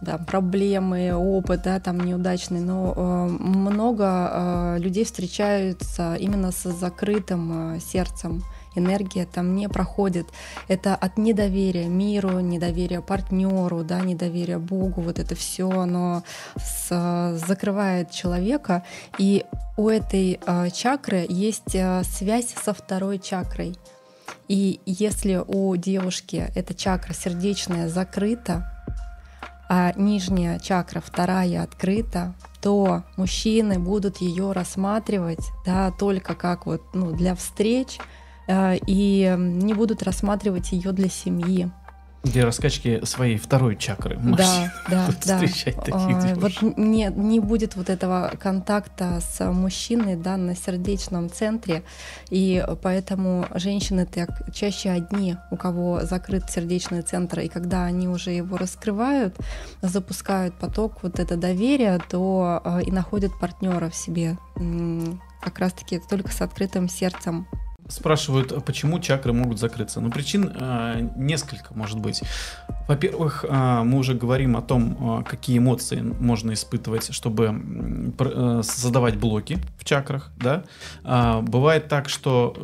да, 0.03 0.17
проблемы, 0.17 1.13
опыт, 1.13 1.63
да, 1.63 1.79
там 1.79 1.99
неудачный, 1.99 2.59
но 2.59 2.93
э, 2.95 3.27
много 3.29 4.29
э, 4.31 4.79
людей 4.79 5.05
встречаются 5.05 6.15
именно 6.15 6.51
с 6.51 6.69
закрытым 6.71 7.75
э, 7.75 7.79
сердцем. 7.79 8.43
Энергия 8.75 9.25
там 9.25 9.55
не 9.55 9.69
проходит. 9.69 10.25
Это 10.67 10.95
от 10.95 11.17
недоверия 11.17 11.87
миру, 11.87 12.39
недоверия 12.39 13.01
партнеру, 13.01 13.83
да, 13.83 14.01
недоверия 14.01 14.57
Богу. 14.57 15.01
Вот 15.01 15.19
это 15.19 15.35
все, 15.35 15.69
оно 15.69 16.23
с, 16.57 17.37
закрывает 17.47 18.09
человека. 18.11 18.83
И 19.19 19.45
у 19.77 19.89
этой 19.89 20.39
э, 20.45 20.69
чакры 20.71 21.25
есть 21.29 21.75
э, 21.75 22.03
связь 22.03 22.53
со 22.63 22.73
второй 22.73 23.19
чакрой. 23.19 23.77
И 24.47 24.79
если 24.85 25.41
у 25.45 25.75
девушки 25.75 26.51
эта 26.55 26.73
чакра 26.73 27.13
сердечная 27.13 27.89
закрыта, 27.89 28.69
а 29.69 29.93
нижняя 29.95 30.59
чакра 30.59 31.01
вторая 31.01 31.63
открыта, 31.63 32.33
то 32.61 33.03
мужчины 33.17 33.79
будут 33.79 34.17
ее 34.17 34.51
рассматривать 34.51 35.45
да, 35.65 35.91
только 35.91 36.35
как 36.35 36.65
вот, 36.65 36.81
ну, 36.93 37.11
для 37.11 37.35
встреч 37.35 37.97
э, 38.47 38.77
и 38.85 39.33
не 39.37 39.73
будут 39.73 40.03
рассматривать 40.03 40.71
ее 40.71 40.91
для 40.91 41.09
семьи 41.09 41.71
для 42.23 42.45
раскачки 42.45 43.01
своей 43.03 43.37
второй 43.37 43.75
чакры. 43.75 44.17
Да, 44.17 44.73
да, 44.89 45.09
да. 45.25 45.41
А, 45.91 46.35
вот 46.35 46.61
не, 46.77 47.11
не 47.13 47.39
будет 47.41 47.75
вот 47.75 47.89
этого 47.89 48.31
контакта 48.39 49.19
с 49.19 49.43
мужчиной 49.51 50.15
да, 50.15 50.37
на 50.37 50.55
сердечном 50.55 51.29
центре, 51.29 51.83
и 52.29 52.65
поэтому 52.81 53.45
женщины 53.53 54.05
так 54.05 54.29
чаще 54.53 54.91
одни, 54.91 55.35
у 55.51 55.57
кого 55.57 56.01
закрыт 56.03 56.49
сердечный 56.49 57.01
центр, 57.01 57.41
и 57.41 57.49
когда 57.49 57.83
они 57.83 58.07
уже 58.07 58.31
его 58.31 58.55
раскрывают, 58.55 59.35
запускают 59.81 60.55
поток 60.55 61.03
вот 61.03 61.19
это 61.19 61.35
доверие, 61.35 61.99
то 62.09 62.61
а, 62.63 62.79
и 62.79 62.89
находят 62.91 63.37
партнера 63.37 63.89
в 63.89 63.95
себе. 63.95 64.37
Как 65.41 65.59
раз-таки 65.59 65.99
только 65.99 66.31
с 66.31 66.41
открытым 66.41 66.87
сердцем 66.87 67.47
Спрашивают, 67.87 68.51
а 68.51 68.61
почему 68.61 68.99
чакры 68.99 69.33
могут 69.33 69.59
закрыться. 69.59 69.99
Ну, 70.01 70.09
причин 70.09 70.51
э, 70.53 71.09
несколько, 71.15 71.73
может 71.73 71.99
быть. 71.99 72.21
Во-первых, 72.87 73.45
э, 73.47 73.83
мы 73.83 73.99
уже 73.99 74.13
говорим 74.13 74.55
о 74.55 74.61
том, 74.61 75.19
э, 75.19 75.23
какие 75.23 75.57
эмоции 75.57 76.01
можно 76.01 76.53
испытывать, 76.53 77.13
чтобы 77.13 77.61
э, 78.19 78.61
создавать 78.63 79.17
блоки 79.17 79.57
в 79.77 79.85
чакрах. 79.85 80.31
Да? 80.37 80.63
Э, 81.03 81.41
бывает 81.41 81.87
так, 81.87 82.09
что 82.09 82.55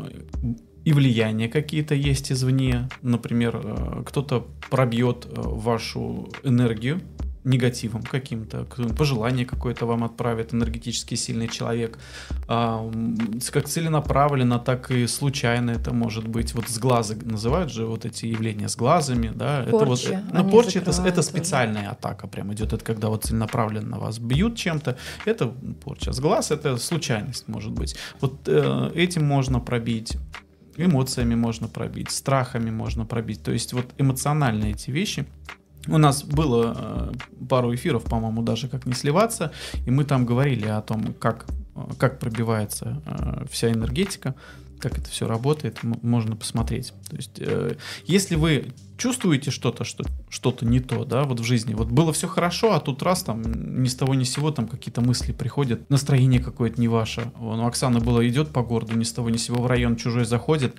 и 0.85 0.93
влияния 0.93 1.49
какие-то 1.49 1.95
есть 1.95 2.31
извне. 2.31 2.89
Например, 3.01 3.61
э, 3.63 4.03
кто-то 4.05 4.47
пробьет 4.69 5.25
э, 5.25 5.33
вашу 5.35 6.29
энергию 6.43 7.01
негативом 7.43 8.03
каким-то, 8.03 8.65
пожелание 8.97 9.45
какое-то 9.45 9.85
вам 9.85 10.03
отправит 10.03 10.53
энергетически 10.53 11.15
сильный 11.15 11.47
человек, 11.47 11.97
а, 12.47 12.91
как 13.51 13.67
целенаправленно, 13.67 14.59
так 14.59 14.91
и 14.91 15.07
случайно 15.07 15.71
это 15.71 15.93
может 15.93 16.27
быть. 16.27 16.53
Вот 16.53 16.67
с 16.67 16.77
глаза 16.77 17.15
называют 17.23 17.71
же 17.71 17.85
вот 17.85 18.05
эти 18.05 18.25
явления 18.25 18.67
с 18.67 18.75
глазами, 18.75 19.31
да, 19.33 19.65
порчи, 19.69 20.07
это 20.07 20.21
вот, 20.21 20.33
ну, 20.33 20.49
порча 20.49 20.79
это, 20.79 20.91
это 21.03 21.21
специальная 21.21 21.83
уже. 21.83 21.91
атака 21.91 22.27
прям 22.27 22.53
идет, 22.53 22.73
это 22.73 22.83
когда 22.83 23.09
вот 23.09 23.25
целенаправленно 23.25 23.99
вас 23.99 24.19
бьют 24.19 24.55
чем-то, 24.57 24.97
это 25.25 25.47
порча. 25.83 26.11
С 26.11 26.19
глаз 26.19 26.51
это 26.51 26.77
случайность 26.77 27.47
может 27.47 27.71
быть. 27.71 27.95
Вот 28.19 28.47
э, 28.47 28.91
этим 28.95 29.25
можно 29.25 29.59
пробить 29.59 30.17
эмоциями 30.77 31.35
можно 31.35 31.67
пробить, 31.67 32.09
страхами 32.09 32.69
можно 32.71 33.05
пробить. 33.05 33.43
То 33.43 33.51
есть 33.51 33.73
вот 33.73 33.85
эмоциональные 33.97 34.71
эти 34.71 34.91
вещи 34.91 35.25
у 35.89 35.97
нас 35.97 36.23
было 36.23 36.75
э, 36.77 37.45
пару 37.47 37.73
эфиров, 37.73 38.03
по-моему, 38.03 38.41
даже 38.41 38.67
как 38.67 38.85
не 38.85 38.93
сливаться, 38.93 39.51
и 39.85 39.91
мы 39.91 40.05
там 40.05 40.25
говорили 40.25 40.67
о 40.67 40.81
том, 40.81 41.13
как, 41.13 41.45
э, 41.75 41.81
как 41.97 42.19
пробивается 42.19 43.01
э, 43.05 43.45
вся 43.49 43.71
энергетика, 43.71 44.35
как 44.79 44.97
это 44.97 45.09
все 45.09 45.27
работает, 45.27 45.79
можно 45.83 46.37
посмотреть. 46.37 46.93
То 47.09 47.17
есть, 47.17 47.41
если 48.05 48.35
вы 48.35 48.71
чувствуете 48.97 49.51
что-то, 49.51 49.83
что 49.83 50.05
что-то 50.29 50.65
не 50.65 50.79
то, 50.79 51.03
да, 51.03 51.23
вот 51.23 51.39
в 51.39 51.43
жизни, 51.43 51.73
вот 51.73 51.89
было 51.89 52.13
все 52.13 52.27
хорошо, 52.27 52.73
а 52.73 52.79
тут 52.79 53.03
раз 53.03 53.23
там 53.23 53.41
ни 53.81 53.87
с 53.87 53.95
того 53.95 54.13
ни 54.13 54.23
с 54.23 54.31
сего 54.31 54.51
там 54.51 54.67
какие-то 54.67 55.01
мысли 55.01 55.31
приходят, 55.31 55.89
настроение 55.89 56.41
какое-то 56.41 56.79
не 56.79 56.87
ваше. 56.87 57.31
Вон, 57.35 57.59
у 57.59 57.65
Оксаны 57.65 57.99
было 57.99 58.25
идет 58.27 58.49
по 58.49 58.61
городу, 58.61 58.95
ни 58.95 59.03
с 59.03 59.11
того 59.11 59.29
ни 59.29 59.37
с 59.37 59.43
сего 59.43 59.61
в 59.61 59.67
район 59.67 59.95
чужой 59.95 60.25
заходит, 60.25 60.75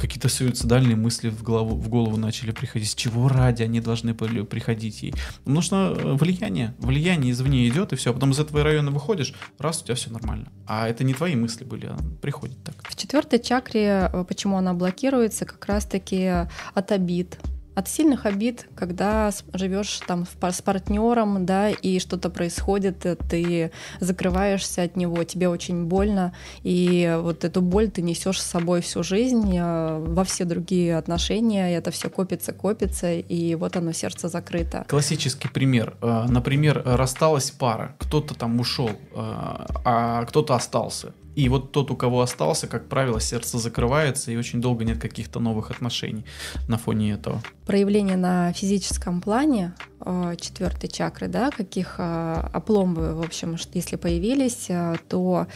какие-то 0.00 0.28
суицидальные 0.28 0.96
мысли 0.96 1.28
в 1.28 1.42
голову, 1.42 1.76
в 1.76 1.88
голову 1.88 2.16
начали 2.16 2.50
приходить. 2.50 2.90
С 2.90 2.94
чего 2.94 3.28
ради 3.28 3.62
они 3.62 3.80
должны 3.80 4.14
были 4.14 4.42
приходить 4.42 5.02
ей? 5.02 5.14
Что 5.60 5.94
э, 5.96 6.14
влияние, 6.14 6.74
влияние 6.78 7.32
извне 7.32 7.68
идет, 7.68 7.92
и 7.92 7.96
все. 7.96 8.10
А 8.10 8.12
потом 8.12 8.30
из 8.30 8.38
этого 8.38 8.62
района 8.62 8.90
выходишь, 8.90 9.34
раз, 9.58 9.82
у 9.82 9.84
тебя 9.84 9.94
все 9.94 10.10
нормально. 10.10 10.48
А 10.66 10.88
это 10.88 11.04
не 11.04 11.14
твои 11.14 11.36
мысли 11.36 11.64
были, 11.64 11.86
а 11.86 11.98
приходит 12.22 12.62
так. 12.64 12.74
В 12.88 12.96
четвертой 12.96 13.38
чакре, 13.38 14.10
э, 14.12 14.24
почему 14.24 14.56
она 14.56 14.72
блокируется, 14.72 15.44
как 15.44 15.64
раз-таки 15.66 16.46
от 16.74 16.92
обид, 16.92 17.38
от 17.80 17.88
сильных 17.88 18.26
обид, 18.26 18.68
когда 18.74 19.30
живешь 19.54 20.00
там 20.06 20.26
с 20.26 20.62
партнером, 20.62 21.46
да, 21.46 21.70
и 21.70 21.98
что-то 21.98 22.30
происходит, 22.30 23.06
э, 23.06 23.16
ты 23.16 23.70
закрываешься 24.00 24.82
от 24.82 24.96
него, 24.96 25.24
тебе 25.24 25.48
очень 25.48 25.86
больно, 25.86 26.32
и 26.62 27.18
вот 27.20 27.44
эту 27.44 27.62
боль 27.62 27.90
ты 27.90 28.02
несешь 28.02 28.40
с 28.40 28.46
собой 28.46 28.82
всю 28.82 29.02
жизнь 29.02 29.56
э, 29.56 29.98
во 29.98 30.24
все 30.24 30.44
другие 30.44 30.96
отношения, 30.98 31.70
и 31.70 31.74
это 31.74 31.90
все 31.90 32.10
копится, 32.10 32.52
копится, 32.52 33.12
и 33.12 33.54
вот 33.54 33.76
оно 33.76 33.92
сердце 33.92 34.28
закрыто. 34.28 34.84
Классический 34.88 35.48
пример. 35.48 35.96
Э, 36.02 36.26
например, 36.28 36.82
рассталась 36.84 37.50
пара, 37.50 37.96
кто-то 37.98 38.34
там 38.34 38.60
ушел, 38.60 38.90
а 39.14 40.24
кто-то 40.26 40.54
остался. 40.54 41.14
И 41.36 41.48
вот 41.48 41.72
тот, 41.72 41.90
у 41.90 41.96
кого 41.96 42.22
остался, 42.22 42.66
как 42.66 42.88
правило, 42.88 43.20
сердце 43.20 43.58
закрывается, 43.58 44.30
и 44.30 44.36
очень 44.36 44.60
долго 44.60 44.84
нет 44.84 44.98
каких-то 44.98 45.40
новых 45.40 45.70
отношений 45.70 46.24
на 46.68 46.76
фоне 46.76 47.12
этого. 47.12 47.42
Проявление 47.66 48.16
на 48.16 48.52
физическом 48.52 49.20
плане 49.20 49.72
э, 50.00 50.34
четвертой 50.40 50.88
чакры, 50.88 51.28
да, 51.28 51.50
каких 51.50 51.96
э, 51.98 52.48
опломбы, 52.52 53.14
в 53.14 53.20
общем, 53.20 53.56
если 53.74 53.96
появились, 53.96 54.66
э, 54.68 54.96
то 55.08 55.46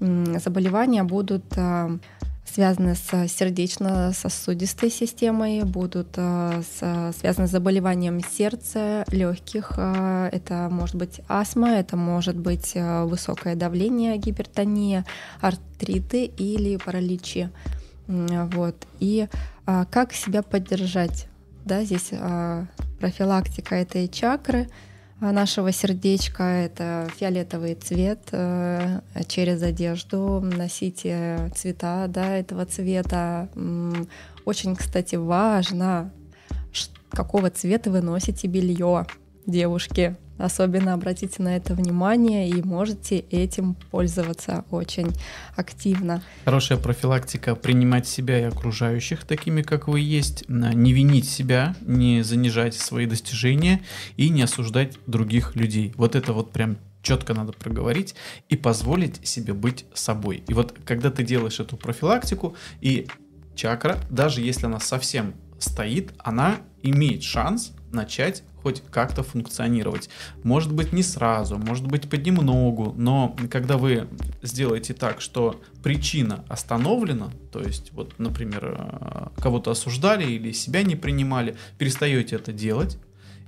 заболевания 0.00 1.04
будут 1.04 1.44
связаны 2.52 2.94
с 2.94 3.28
сердечно-сосудистой 3.28 4.90
системой, 4.90 5.62
будут 5.62 6.08
э, 6.16 6.62
с, 6.62 7.14
связаны 7.18 7.46
с 7.46 7.50
заболеванием 7.50 8.20
сердца, 8.20 9.04
легких. 9.10 9.72
Э, 9.76 10.28
это 10.32 10.68
может 10.70 10.96
быть 10.96 11.20
астма, 11.28 11.70
это 11.70 11.96
может 11.96 12.36
быть 12.36 12.72
э, 12.74 13.04
высокое 13.04 13.54
давление, 13.54 14.16
гипертония, 14.18 15.04
артриты 15.40 16.24
или 16.24 16.76
параличи. 16.76 17.50
Вот. 18.06 18.74
И 18.98 19.28
как 19.64 20.12
себя 20.12 20.42
поддержать? 20.42 21.28
Да, 21.64 21.84
здесь 21.84 22.10
профилактика 22.98 23.76
этой 23.76 24.08
чакры— 24.08 24.68
нашего 25.20 25.72
сердечка. 25.72 26.42
Это 26.42 27.08
фиолетовый 27.16 27.74
цвет 27.74 28.20
э, 28.32 29.00
через 29.28 29.62
одежду. 29.62 30.40
Носите 30.40 31.50
цвета 31.54 32.06
да, 32.08 32.36
этого 32.36 32.64
цвета. 32.66 33.48
Очень, 34.44 34.74
кстати, 34.76 35.16
важно, 35.16 36.10
какого 37.10 37.50
цвета 37.50 37.90
вы 37.90 38.00
носите 38.00 38.48
белье, 38.48 39.06
девушки. 39.46 40.16
Особенно 40.40 40.94
обратите 40.94 41.42
на 41.42 41.56
это 41.56 41.74
внимание 41.74 42.48
и 42.48 42.62
можете 42.62 43.18
этим 43.18 43.74
пользоваться 43.90 44.64
очень 44.70 45.12
активно. 45.54 46.22
Хорошая 46.44 46.78
профилактика 46.78 47.54
принимать 47.54 48.08
себя 48.08 48.40
и 48.40 48.44
окружающих 48.44 49.24
такими, 49.24 49.62
как 49.62 49.86
вы 49.86 50.00
есть, 50.00 50.44
не 50.48 50.92
винить 50.92 51.28
себя, 51.28 51.76
не 51.82 52.22
занижать 52.22 52.74
свои 52.74 53.06
достижения 53.06 53.82
и 54.16 54.30
не 54.30 54.42
осуждать 54.42 54.96
других 55.06 55.56
людей. 55.56 55.92
Вот 55.96 56.16
это 56.16 56.32
вот 56.32 56.52
прям 56.52 56.78
четко 57.02 57.34
надо 57.34 57.52
проговорить 57.52 58.14
и 58.48 58.56
позволить 58.56 59.26
себе 59.26 59.54
быть 59.54 59.86
собой. 59.94 60.42
И 60.48 60.54
вот 60.54 60.74
когда 60.84 61.10
ты 61.10 61.22
делаешь 61.22 61.60
эту 61.60 61.76
профилактику 61.76 62.56
и 62.80 63.06
чакра, 63.54 63.98
даже 64.10 64.40
если 64.40 64.66
она 64.66 64.80
совсем 64.80 65.34
стоит, 65.58 66.12
она 66.18 66.58
имеет 66.82 67.22
шанс 67.22 67.72
начать 67.92 68.42
хоть 68.62 68.82
как-то 68.90 69.22
функционировать. 69.22 70.08
Может 70.42 70.72
быть 70.72 70.92
не 70.92 71.02
сразу, 71.02 71.58
может 71.58 71.86
быть 71.86 72.08
понемногу, 72.08 72.94
но 72.96 73.36
когда 73.50 73.76
вы 73.76 74.08
сделаете 74.42 74.94
так, 74.94 75.20
что 75.20 75.60
причина 75.82 76.44
остановлена, 76.48 77.30
то 77.52 77.60
есть 77.60 77.92
вот, 77.92 78.18
например, 78.18 78.76
э, 78.78 79.28
кого-то 79.40 79.70
осуждали 79.70 80.24
или 80.30 80.52
себя 80.52 80.82
не 80.82 80.96
принимали, 80.96 81.56
перестаете 81.78 82.36
это 82.36 82.52
делать, 82.52 82.98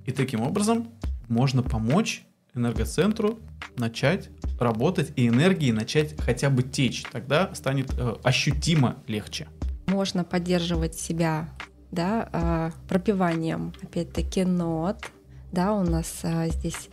и 0.06 0.12
таким 0.12 0.40
образом 0.40 0.88
можно 1.28 1.62
помочь 1.62 2.24
энергоцентру 2.54 3.38
начать 3.76 4.28
работать 4.58 5.12
и 5.16 5.28
энергии 5.28 5.70
начать 5.72 6.20
хотя 6.20 6.50
бы 6.50 6.62
течь. 6.62 7.04
Тогда 7.10 7.54
станет 7.54 7.92
э, 7.98 8.14
ощутимо 8.22 8.96
легче. 9.06 9.48
Можно 9.86 10.24
поддерживать 10.24 10.94
себя 10.94 11.48
да, 11.92 12.28
э, 12.32 12.70
пропиванием, 12.88 13.72
опять-таки, 13.82 14.44
нот. 14.44 15.10
Да, 15.52 15.74
у 15.74 15.84
нас 15.84 16.20
э, 16.24 16.48
здесь, 16.48 16.90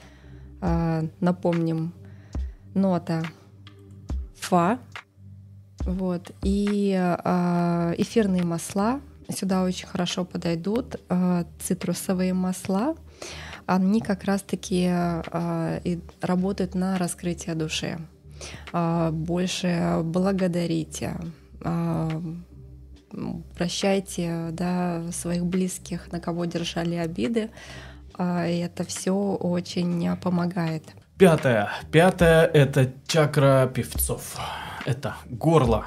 э, 0.62 1.08
напомним, 1.20 1.94
нота 2.76 3.24
фа. 4.36 4.80
Вот. 5.86 6.32
И 6.44 6.92
эфирные 6.92 8.44
масла 8.44 9.00
сюда 9.30 9.64
очень 9.64 9.88
хорошо 9.88 10.26
подойдут. 10.26 10.98
Цитрусовые 11.60 12.34
масла 12.34 12.96
они 13.70 14.02
как 14.02 14.24
раз-таки 14.24 14.88
а, 14.90 15.80
работают 16.22 16.74
на 16.74 16.98
раскрытие 16.98 17.54
души. 17.54 18.00
А, 18.74 19.12
больше 19.12 20.02
благодарите, 20.04 21.16
а, 21.62 22.10
прощайте 23.58 24.50
да, 24.52 25.04
своих 25.12 25.46
близких, 25.46 26.12
на 26.12 26.20
кого 26.20 26.46
держали 26.46 26.96
обиды. 26.96 27.50
И 28.20 28.22
это 28.64 28.84
все 28.84 29.14
очень 29.14 30.16
помогает. 30.18 30.84
Пятое. 31.18 31.70
Пятое— 31.92 32.46
это 32.54 32.94
чакра 33.08 33.70
певцов. 33.74 34.38
Это 34.86 35.16
горло. 35.30 35.86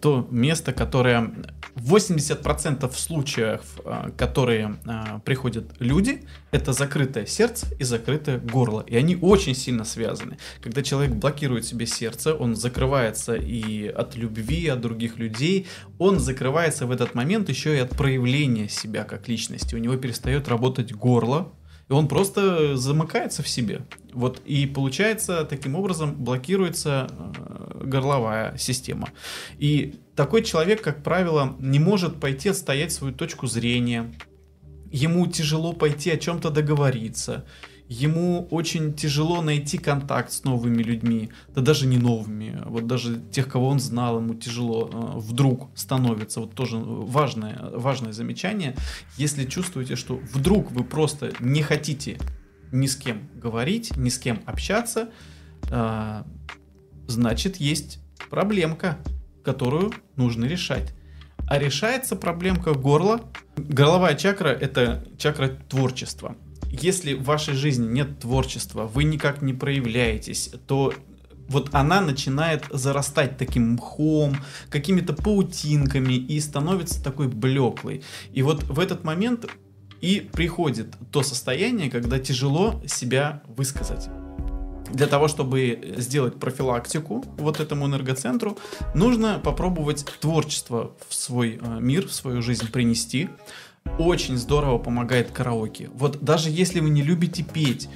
То 0.00 0.26
место, 0.30 0.72
которое 0.72 1.30
80% 1.78 2.92
случаев, 2.96 3.62
а, 3.84 4.10
которые 4.16 4.76
а, 4.86 5.20
приходят 5.20 5.74
люди, 5.78 6.22
это 6.50 6.72
закрытое 6.72 7.26
сердце 7.26 7.66
и 7.78 7.84
закрытое 7.84 8.38
горло. 8.38 8.84
И 8.86 8.96
они 8.96 9.16
очень 9.16 9.54
сильно 9.54 9.84
связаны. 9.84 10.38
Когда 10.62 10.82
человек 10.82 11.14
блокирует 11.14 11.64
себе 11.64 11.86
сердце, 11.86 12.34
он 12.34 12.56
закрывается 12.56 13.34
и 13.34 13.86
от 13.86 14.16
любви, 14.16 14.68
от 14.68 14.80
других 14.80 15.18
людей, 15.18 15.66
он 15.98 16.18
закрывается 16.18 16.86
в 16.86 16.90
этот 16.90 17.14
момент 17.14 17.48
еще 17.48 17.76
и 17.76 17.80
от 17.80 17.90
проявления 17.96 18.68
себя 18.68 19.04
как 19.04 19.28
личности. 19.28 19.74
У 19.74 19.78
него 19.78 19.96
перестает 19.96 20.48
работать 20.48 20.92
горло, 20.92 21.52
и 21.88 21.92
он 21.92 22.06
просто 22.06 22.76
замыкается 22.76 23.42
в 23.42 23.48
себе. 23.48 23.82
Вот 24.12 24.42
и 24.44 24.66
получается 24.66 25.44
таким 25.44 25.74
образом 25.74 26.14
блокируется 26.22 27.08
э, 27.10 27.84
горловая 27.84 28.56
система. 28.58 29.08
И 29.58 29.94
такой 30.14 30.42
человек, 30.42 30.82
как 30.82 31.02
правило, 31.02 31.56
не 31.58 31.78
может 31.78 32.20
пойти 32.20 32.50
отстоять 32.50 32.92
свою 32.92 33.14
точку 33.14 33.46
зрения. 33.46 34.14
Ему 34.90 35.26
тяжело 35.26 35.72
пойти 35.72 36.10
о 36.10 36.18
чем-то 36.18 36.50
договориться 36.50 37.46
ему 37.88 38.46
очень 38.50 38.92
тяжело 38.94 39.40
найти 39.40 39.78
контакт 39.78 40.30
с 40.30 40.44
новыми 40.44 40.82
людьми, 40.82 41.30
да 41.54 41.62
даже 41.62 41.86
не 41.86 41.96
новыми, 41.96 42.60
вот 42.66 42.86
даже 42.86 43.20
тех, 43.32 43.48
кого 43.48 43.68
он 43.68 43.80
знал, 43.80 44.18
ему 44.18 44.34
тяжело 44.34 44.90
э, 44.92 45.18
вдруг 45.18 45.70
становится, 45.74 46.40
вот 46.40 46.54
тоже 46.54 46.76
важное, 46.76 47.70
важное 47.72 48.12
замечание, 48.12 48.76
если 49.16 49.46
чувствуете, 49.46 49.96
что 49.96 50.16
вдруг 50.16 50.70
вы 50.70 50.84
просто 50.84 51.32
не 51.40 51.62
хотите 51.62 52.18
ни 52.72 52.86
с 52.86 52.96
кем 52.96 53.28
говорить, 53.34 53.96
ни 53.96 54.10
с 54.10 54.18
кем 54.18 54.42
общаться, 54.44 55.08
э, 55.70 56.22
значит 57.06 57.56
есть 57.56 58.00
проблемка, 58.28 58.98
которую 59.42 59.92
нужно 60.16 60.44
решать. 60.44 60.92
А 61.46 61.58
решается 61.58 62.14
проблемка 62.14 62.74
горла. 62.74 63.22
Горловая 63.56 64.14
чакра— 64.14 64.48
это 64.60 65.06
чакра 65.16 65.48
творчества 65.48 66.36
если 66.70 67.14
в 67.14 67.24
вашей 67.24 67.54
жизни 67.54 67.86
нет 67.86 68.20
творчества, 68.20 68.86
вы 68.86 69.04
никак 69.04 69.42
не 69.42 69.52
проявляетесь, 69.52 70.50
то 70.66 70.92
вот 71.48 71.70
она 71.72 72.00
начинает 72.00 72.64
зарастать 72.70 73.38
таким 73.38 73.72
мхом, 73.72 74.36
какими-то 74.68 75.14
паутинками 75.14 76.14
и 76.14 76.38
становится 76.40 77.02
такой 77.02 77.28
блеклой. 77.28 78.02
И 78.32 78.42
вот 78.42 78.62
в 78.64 78.78
этот 78.78 79.04
момент 79.04 79.46
и 80.00 80.20
приходит 80.32 80.94
то 81.10 81.22
состояние, 81.22 81.90
когда 81.90 82.18
тяжело 82.18 82.80
себя 82.86 83.42
высказать. 83.48 84.08
Для 84.92 85.06
того, 85.06 85.28
чтобы 85.28 85.94
сделать 85.98 86.38
профилактику 86.38 87.24
вот 87.36 87.60
этому 87.60 87.86
энергоцентру, 87.86 88.56
нужно 88.94 89.38
попробовать 89.38 90.06
творчество 90.20 90.92
в 91.08 91.14
свой 91.14 91.58
э, 91.60 91.78
мир, 91.80 92.06
в 92.08 92.14
свою 92.14 92.40
жизнь 92.40 92.70
принести 92.70 93.28
очень 93.98 94.36
здорово 94.36 94.78
помогает 94.78 95.30
караоке. 95.30 95.90
Вот 95.92 96.22
даже 96.22 96.50
если 96.50 96.80
вы 96.80 96.90
не 96.90 97.02
любите 97.02 97.42
петь, 97.42 97.88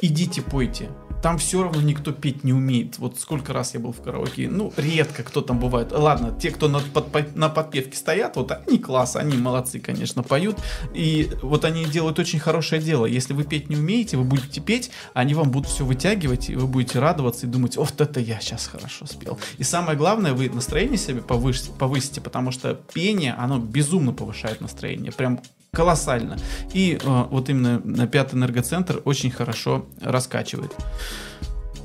идите 0.00 0.42
пойте 0.42 0.90
там 1.24 1.38
все 1.38 1.62
равно 1.62 1.80
никто 1.80 2.12
петь 2.12 2.44
не 2.44 2.52
умеет. 2.52 2.98
Вот 2.98 3.18
сколько 3.18 3.54
раз 3.54 3.72
я 3.72 3.80
был 3.80 3.92
в 3.92 4.02
караоке, 4.02 4.46
ну, 4.46 4.74
редко 4.76 5.22
кто 5.22 5.40
там 5.40 5.58
бывает. 5.58 5.90
Ладно, 5.90 6.38
те, 6.38 6.50
кто 6.50 6.68
на, 6.68 6.80
под, 6.80 7.34
на 7.34 7.48
подпевке 7.48 7.96
стоят, 7.96 8.36
вот 8.36 8.50
они 8.52 8.76
класс, 8.76 9.16
они 9.16 9.38
молодцы, 9.38 9.80
конечно, 9.80 10.22
поют. 10.22 10.58
И 10.92 11.30
вот 11.40 11.64
они 11.64 11.86
делают 11.86 12.18
очень 12.18 12.38
хорошее 12.38 12.82
дело. 12.82 13.06
Если 13.06 13.32
вы 13.32 13.44
петь 13.44 13.70
не 13.70 13.76
умеете, 13.76 14.18
вы 14.18 14.24
будете 14.24 14.60
петь, 14.60 14.90
они 15.14 15.32
вам 15.32 15.50
будут 15.50 15.70
все 15.70 15.86
вытягивать, 15.86 16.50
и 16.50 16.56
вы 16.56 16.66
будете 16.66 16.98
радоваться 16.98 17.46
и 17.46 17.48
думать, 17.48 17.78
вот 17.78 17.98
это 17.98 18.20
я 18.20 18.38
сейчас 18.38 18.66
хорошо 18.66 19.06
спел. 19.06 19.38
И 19.56 19.62
самое 19.62 19.96
главное, 19.96 20.34
вы 20.34 20.50
настроение 20.50 20.98
себе 20.98 21.22
повысите, 21.22 21.70
повысите 21.78 22.20
потому 22.20 22.50
что 22.50 22.74
пение, 22.92 23.32
оно 23.32 23.58
безумно 23.58 24.12
повышает 24.12 24.60
настроение. 24.60 25.10
Прям 25.10 25.40
колоссально. 25.74 26.38
И 26.72 26.98
э, 27.02 27.24
вот 27.30 27.48
именно 27.48 27.80
на 27.84 28.06
пятый 28.06 28.36
энергоцентр 28.36 29.02
очень 29.04 29.30
хорошо 29.30 29.86
раскачивает. 30.00 30.74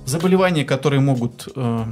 Заболевания, 0.05 0.63
которые 0.63 1.01
могут 1.01 1.47
э, 1.55 1.85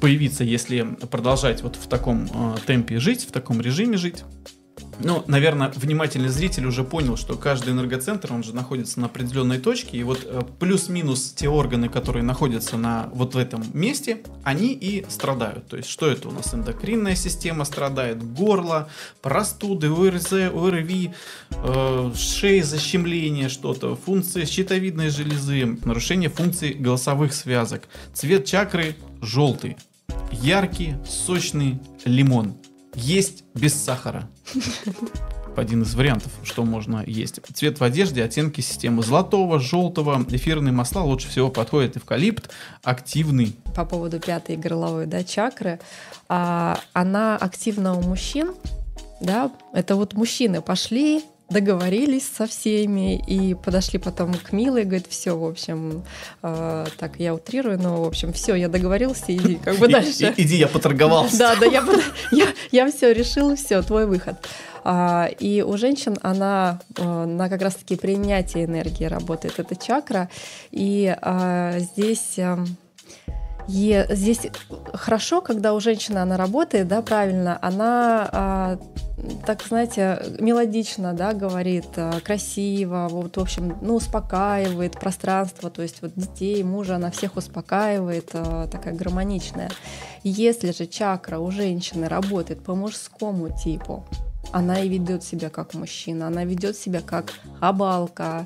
появиться, 0.00 0.44
если 0.44 0.82
продолжать 1.10 1.62
вот 1.62 1.76
в 1.76 1.86
таком 1.88 2.28
э, 2.32 2.56
темпе 2.66 2.98
жить, 2.98 3.22
в 3.24 3.32
таком 3.32 3.60
режиме 3.60 3.96
жить, 3.96 4.24
ну, 5.02 5.24
наверное, 5.26 5.72
внимательный 5.74 6.28
зритель 6.28 6.66
уже 6.66 6.84
понял, 6.84 7.16
что 7.16 7.36
каждый 7.36 7.72
энергоцентр, 7.72 8.32
он 8.32 8.42
же 8.42 8.54
находится 8.54 9.00
на 9.00 9.06
определенной 9.06 9.58
точке, 9.58 9.98
и 9.98 10.02
вот 10.02 10.20
э, 10.24 10.42
плюс-минус 10.58 11.32
те 11.32 11.48
органы, 11.48 11.88
которые 11.88 12.22
находятся 12.22 12.76
на 12.76 13.08
вот 13.12 13.34
в 13.34 13.38
этом 13.38 13.64
месте, 13.72 14.22
они 14.44 14.72
и 14.72 15.06
страдают. 15.08 15.66
То 15.68 15.76
есть, 15.76 15.88
что 15.88 16.08
это 16.08 16.28
у 16.28 16.32
нас? 16.32 16.54
Эндокринная 16.54 17.14
система 17.14 17.64
страдает, 17.64 18.22
горло, 18.22 18.88
простуды, 19.22 19.90
ОРЗ, 19.90 20.32
ОРВИ, 20.54 21.12
э, 21.50 22.12
шеи, 22.16 22.60
защемление 22.60 23.48
что-то, 23.48 23.96
функции 23.96 24.44
щитовидной 24.44 25.10
железы, 25.10 25.78
нарушение 25.84 26.28
функций 26.28 26.74
голосовых 26.74 27.32
связок. 27.32 27.88
Цвет 28.14 28.44
чакры 28.44 28.96
желтый, 29.22 29.76
яркий, 30.30 30.94
сочный 31.06 31.80
лимон. 32.04 32.54
Есть 32.94 33.44
без 33.54 33.74
сахара. 33.74 34.28
Один 35.56 35.82
из 35.82 35.94
вариантов, 35.94 36.32
что 36.42 36.64
можно 36.64 37.02
есть. 37.06 37.40
Цвет 37.54 37.80
в 37.80 37.84
одежде, 37.84 38.22
оттенки 38.22 38.60
системы 38.60 39.02
золотого, 39.02 39.58
желтого, 39.58 40.24
эфирные 40.30 40.72
масла 40.72 41.02
лучше 41.02 41.28
всего 41.28 41.50
подходит 41.50 41.96
эвкалипт, 41.96 42.50
активный. 42.82 43.56
По 43.74 43.84
поводу 43.84 44.20
пятой 44.20 44.56
горловой 44.56 45.06
да, 45.06 45.24
чакры, 45.24 45.80
а, 46.28 46.78
она 46.92 47.36
активна 47.36 47.96
у 47.96 48.02
мужчин, 48.02 48.54
да, 49.20 49.50
это 49.72 49.96
вот 49.96 50.14
мужчины 50.14 50.62
пошли, 50.62 51.24
договорились 51.50 52.26
со 52.26 52.46
всеми 52.46 53.18
и 53.18 53.54
подошли 53.54 53.98
потом 53.98 54.34
к 54.34 54.52
Милой, 54.52 54.84
говорит, 54.84 55.06
все, 55.08 55.36
в 55.36 55.44
общем, 55.44 56.04
э, 56.42 56.86
так 56.98 57.18
я 57.18 57.34
утрирую, 57.34 57.78
но 57.78 58.02
в 58.02 58.06
общем, 58.06 58.32
все, 58.32 58.54
я 58.54 58.68
договорился, 58.68 59.24
иди 59.28 59.56
как 59.56 59.76
бы 59.76 59.88
дальше. 59.88 60.32
иди, 60.36 60.56
я 60.56 60.68
поторговался. 60.68 61.38
Да, 61.38 61.56
да, 61.56 61.66
я, 61.66 61.84
я, 62.30 62.46
я 62.70 62.90
все 62.90 63.12
решил, 63.12 63.56
все, 63.56 63.82
твой 63.82 64.06
выход. 64.06 64.36
А, 64.84 65.28
и 65.38 65.62
у 65.62 65.76
женщин 65.76 66.16
она 66.22 66.80
а, 66.96 67.26
на 67.26 67.48
как 67.48 67.62
раз-таки 67.62 67.96
принятие 67.96 68.64
энергии 68.64 69.04
работает, 69.04 69.58
эта 69.58 69.76
чакра, 69.76 70.28
и 70.70 71.14
а, 71.20 71.78
здесь... 71.78 72.38
А, 72.38 72.64
и 73.68 74.04
здесь 74.08 74.40
хорошо, 74.94 75.40
когда 75.40 75.74
у 75.74 75.80
женщины 75.80 76.18
она 76.18 76.36
работает, 76.36 76.88
да, 76.88 77.02
правильно, 77.02 77.56
она 77.62 78.28
а, 78.32 78.78
так, 79.46 79.62
знаете, 79.62 80.22
мелодично, 80.38 81.12
да, 81.12 81.32
говорит, 81.32 81.86
а, 81.96 82.20
красиво, 82.20 83.08
вот, 83.10 83.36
в 83.36 83.40
общем, 83.40 83.76
ну, 83.80 83.96
успокаивает 83.96 84.92
пространство, 84.92 85.70
то 85.70 85.82
есть 85.82 86.02
вот 86.02 86.12
детей, 86.14 86.62
мужа, 86.62 86.96
она 86.96 87.10
всех 87.10 87.36
успокаивает, 87.36 88.30
а, 88.32 88.66
такая 88.68 88.94
гармоничная. 88.94 89.70
Если 90.22 90.72
же 90.72 90.86
чакра 90.86 91.38
у 91.38 91.50
женщины 91.50 92.08
работает 92.08 92.62
по 92.62 92.74
мужскому 92.74 93.50
типу, 93.56 94.04
она 94.52 94.80
и 94.80 94.88
ведет 94.88 95.22
себя 95.22 95.50
как 95.50 95.74
мужчина, 95.74 96.26
она 96.26 96.44
ведет 96.44 96.76
себя 96.76 97.00
как 97.00 97.32
абалка, 97.60 98.44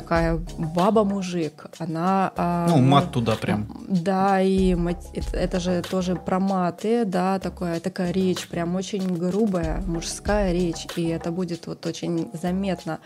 такая 0.00 0.40
баба-мужик, 0.58 1.66
она... 1.80 2.32
А, 2.36 2.68
ну, 2.68 2.78
мат 2.78 3.10
туда 3.10 3.34
прям. 3.34 3.66
Да, 3.88 4.40
и 4.40 4.76
это, 5.12 5.36
это 5.36 5.60
же 5.60 5.82
тоже 5.82 6.14
про 6.14 6.38
маты, 6.38 7.04
да, 7.04 7.40
такая, 7.40 7.80
такая 7.80 8.12
речь, 8.12 8.46
прям 8.46 8.76
очень 8.76 9.16
грубая 9.16 9.82
мужская 9.86 10.52
речь, 10.52 10.86
и 10.94 11.08
это 11.08 11.32
будет 11.32 11.66
вот 11.66 11.84
очень 11.84 12.30
заметно 12.32 13.00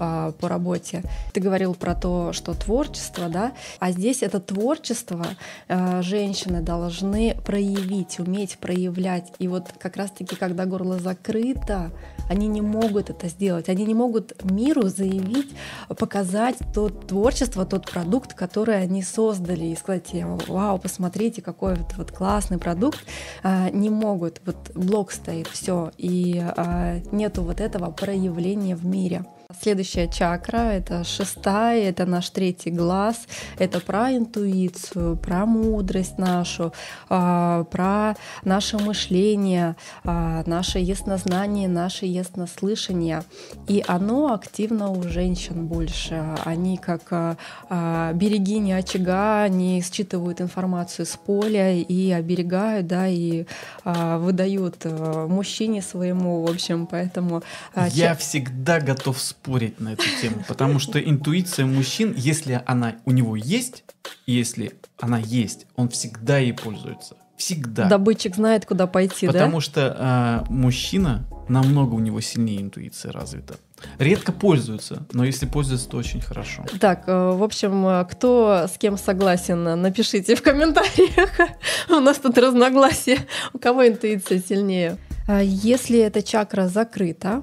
а, 0.00 0.32
по 0.32 0.48
работе. 0.48 1.04
Ты 1.32 1.40
говорил 1.40 1.74
про 1.74 1.94
то, 1.94 2.32
что 2.32 2.52
творчество, 2.54 3.28
да, 3.28 3.52
а 3.78 3.92
здесь 3.92 4.24
это 4.24 4.40
творчество 4.40 5.24
а, 5.68 6.02
женщины 6.02 6.62
должны 6.62 7.36
проявить, 7.46 8.18
уметь 8.18 8.58
проявлять, 8.58 9.32
и 9.38 9.46
вот 9.46 9.68
как 9.78 9.96
раз-таки, 9.96 10.34
когда 10.34 10.66
горло 10.66 10.98
закрыто, 10.98 11.92
они 12.28 12.48
не 12.48 12.60
могут 12.60 13.10
это 13.10 13.28
сделать, 13.28 13.68
они 13.68 13.84
не 13.84 13.94
могут 13.94 14.42
миру 14.42 14.88
заявить, 14.88 15.54
показать 15.88 16.23
то 16.72 16.88
творчество, 16.88 17.64
тот 17.64 17.90
продукт, 17.90 18.34
который 18.34 18.80
они 18.80 19.02
создали, 19.02 19.66
и 19.66 19.76
сказать, 19.76 20.10
вау, 20.48 20.78
посмотрите, 20.78 21.42
какой 21.42 21.74
вот, 21.74 21.94
вот 21.96 22.12
классный 22.12 22.58
продукт, 22.58 22.98
а, 23.42 23.70
не 23.70 23.90
могут. 23.90 24.40
Вот 24.44 24.72
блок 24.74 25.12
стоит, 25.12 25.46
все, 25.46 25.90
и 25.96 26.40
а, 26.40 27.00
нету 27.12 27.42
вот 27.42 27.60
этого 27.60 27.90
проявления 27.90 28.76
в 28.76 28.84
мире. 28.84 29.24
Следующая 29.60 30.08
чакра— 30.08 30.56
это 30.72 31.04
шестая, 31.04 31.88
это 31.88 32.06
наш 32.06 32.30
третий 32.30 32.70
глаз, 32.70 33.26
это 33.58 33.80
про 33.80 34.12
интуицию, 34.12 35.16
про 35.16 35.46
мудрость 35.46 36.18
нашу, 36.18 36.72
а, 37.08 37.64
про 37.64 38.16
наше 38.44 38.78
мышление, 38.78 39.76
а, 40.04 40.42
наше 40.46 40.78
яснознание, 40.78 41.68
наше 41.68 42.06
яснослышание. 42.06 43.22
И 43.68 43.84
оно 43.86 44.32
активно 44.34 44.90
у 44.90 45.02
женщин 45.02 45.66
больше. 45.66 46.36
Они 46.44 46.76
как 46.76 47.02
а, 47.10 48.12
берегини 48.14 48.72
очага, 48.72 49.42
они 49.42 49.82
считывают 49.82 50.40
информацию 50.40 51.06
с 51.06 51.16
поля 51.16 51.72
и 51.72 52.10
оберегают, 52.10 52.86
да, 52.86 53.08
и 53.08 53.46
выдают 53.84 54.84
мужчине 54.84 55.82
своему, 55.82 56.44
в 56.44 56.50
общем, 56.50 56.86
поэтому... 56.86 57.42
Я 57.90 58.14
всегда 58.14 58.80
готов 58.80 59.20
спорить 59.20 59.43
на 59.46 59.92
эту 59.92 60.04
тему, 60.20 60.44
потому 60.48 60.78
что 60.78 60.98
интуиция 60.98 61.66
мужчин, 61.66 62.14
если 62.16 62.62
она 62.66 62.96
у 63.04 63.10
него 63.10 63.36
есть, 63.36 63.84
если 64.26 64.72
она 64.98 65.18
есть, 65.18 65.66
он 65.76 65.88
всегда 65.88 66.38
ей 66.38 66.52
пользуется. 66.52 67.16
Всегда. 67.36 67.88
Добытчик 67.88 68.36
знает, 68.36 68.64
куда 68.64 68.86
пойти, 68.86 69.26
потому 69.26 69.32
да? 69.32 69.38
Потому 69.40 69.60
что 69.60 70.44
э, 70.48 70.52
мужчина 70.52 71.26
намного 71.48 71.94
у 71.94 71.98
него 71.98 72.20
сильнее 72.20 72.60
интуиция 72.60 73.12
развита. 73.12 73.56
Редко 73.98 74.32
пользуются, 74.32 75.04
но 75.12 75.24
если 75.24 75.46
пользуются, 75.46 75.88
то 75.88 75.96
очень 75.96 76.20
хорошо. 76.20 76.64
Так, 76.80 77.04
э, 77.06 77.12
в 77.12 77.42
общем, 77.42 77.86
э, 77.86 78.06
кто 78.10 78.66
с 78.72 78.78
кем 78.78 78.96
согласен, 78.96 79.62
напишите 79.62 80.36
в 80.36 80.42
комментариях. 80.42 81.30
У 81.90 82.00
нас 82.00 82.18
тут 82.18 82.38
разногласия. 82.38 83.18
У 83.52 83.58
кого 83.58 83.86
интуиция 83.86 84.40
сильнее? 84.40 84.96
А 85.26 85.42
если 85.42 85.98
эта 85.98 86.22
чакра 86.22 86.68
закрыта, 86.68 87.42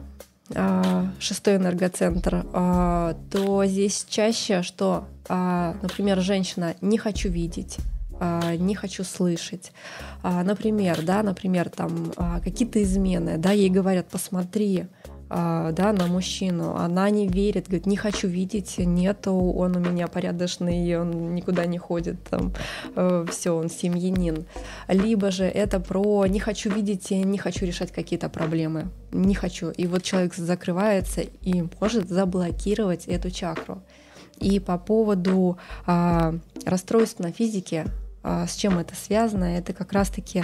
шестой 1.19 1.57
энергоцентр, 1.57 2.45
а, 2.53 3.15
то 3.31 3.65
здесь 3.65 4.05
чаще, 4.09 4.61
что, 4.63 5.05
а, 5.29 5.75
например, 5.81 6.19
женщина 6.21 6.75
не 6.81 6.97
хочу 6.97 7.29
видеть, 7.29 7.77
не 8.59 8.75
хочу 8.75 9.03
слышать. 9.03 9.71
Например, 10.21 11.01
да, 11.03 11.23
например, 11.23 11.69
там 11.69 12.13
какие-то 12.43 12.83
измены, 12.83 13.37
да, 13.39 13.51
ей 13.51 13.71
говорят, 13.71 14.09
посмотри, 14.09 14.85
а, 15.07 15.10
да, 15.33 15.93
на 15.93 16.07
мужчину, 16.07 16.75
она 16.75 17.09
не 17.09 17.27
верит, 17.27 17.67
говорит, 17.67 17.85
не 17.85 17.95
хочу 17.95 18.27
видеть, 18.27 18.77
нету, 18.79 19.33
он 19.33 19.77
у 19.77 19.79
меня 19.79 20.07
порядочный, 20.07 20.99
он 20.99 21.33
никуда 21.35 21.65
не 21.65 21.77
ходит, 21.77 22.21
там, 22.29 22.53
э, 22.95 23.25
все, 23.31 23.55
он 23.55 23.69
семьянин. 23.69 24.45
Либо 24.89 25.31
же 25.31 25.45
это 25.45 25.79
про 25.79 26.25
не 26.25 26.39
хочу 26.39 26.69
видеть, 26.69 27.11
не 27.11 27.37
хочу 27.37 27.65
решать 27.65 27.91
какие-то 27.91 28.27
проблемы, 28.27 28.89
не 29.11 29.33
хочу. 29.33 29.69
И 29.69 29.87
вот 29.87 30.03
человек 30.03 30.35
закрывается 30.35 31.21
и 31.21 31.63
может 31.79 32.09
заблокировать 32.09 33.05
эту 33.05 33.31
чакру. 33.31 33.81
И 34.37 34.59
по 34.59 34.77
поводу 34.77 35.57
а, 35.85 36.33
расстройств 36.65 37.19
на 37.19 37.31
физике, 37.31 37.85
а, 38.23 38.47
с 38.47 38.55
чем 38.55 38.79
это 38.79 38.95
связано? 38.95 39.45
Это 39.45 39.71
как 39.71 39.93
раз-таки 39.93 40.43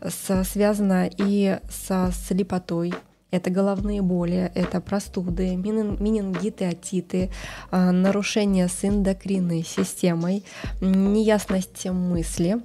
с, 0.00 0.44
связано 0.44 1.10
и 1.16 1.58
со 1.68 2.12
слепотой, 2.12 2.94
это 3.30 3.50
головные 3.50 4.00
боли, 4.00 4.50
это 4.54 4.80
простуды, 4.80 5.54
менингиты, 5.56 6.64
отиты, 6.64 7.30
а, 7.70 7.92
нарушения 7.92 8.68
с 8.68 8.84
эндокринной 8.84 9.64
системой, 9.64 10.44
неясность 10.80 11.84
мысли. 11.86 12.58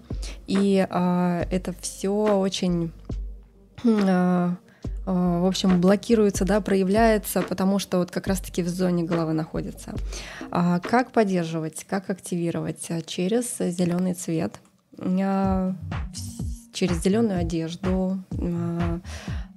И 0.47 0.85
а, 0.89 1.45
это 1.51 1.73
все 1.81 2.11
очень 2.11 2.93
а, 3.85 4.55
в 5.05 5.45
общем, 5.45 5.81
блокируется, 5.81 6.45
да, 6.45 6.61
проявляется, 6.61 7.41
потому 7.41 7.77
что 7.77 7.97
вот 7.97 8.09
как 8.09 8.27
раз-таки 8.27 8.63
в 8.63 8.69
зоне 8.69 9.03
головы 9.03 9.33
находится. 9.33 9.93
Как 10.49 11.11
поддерживать, 11.11 11.83
как 11.83 12.09
активировать? 12.09 12.89
Через 13.05 13.57
зеленый 13.57 14.13
цвет, 14.13 14.61
через 14.97 17.03
зеленую 17.03 17.37
одежду, 17.37 18.23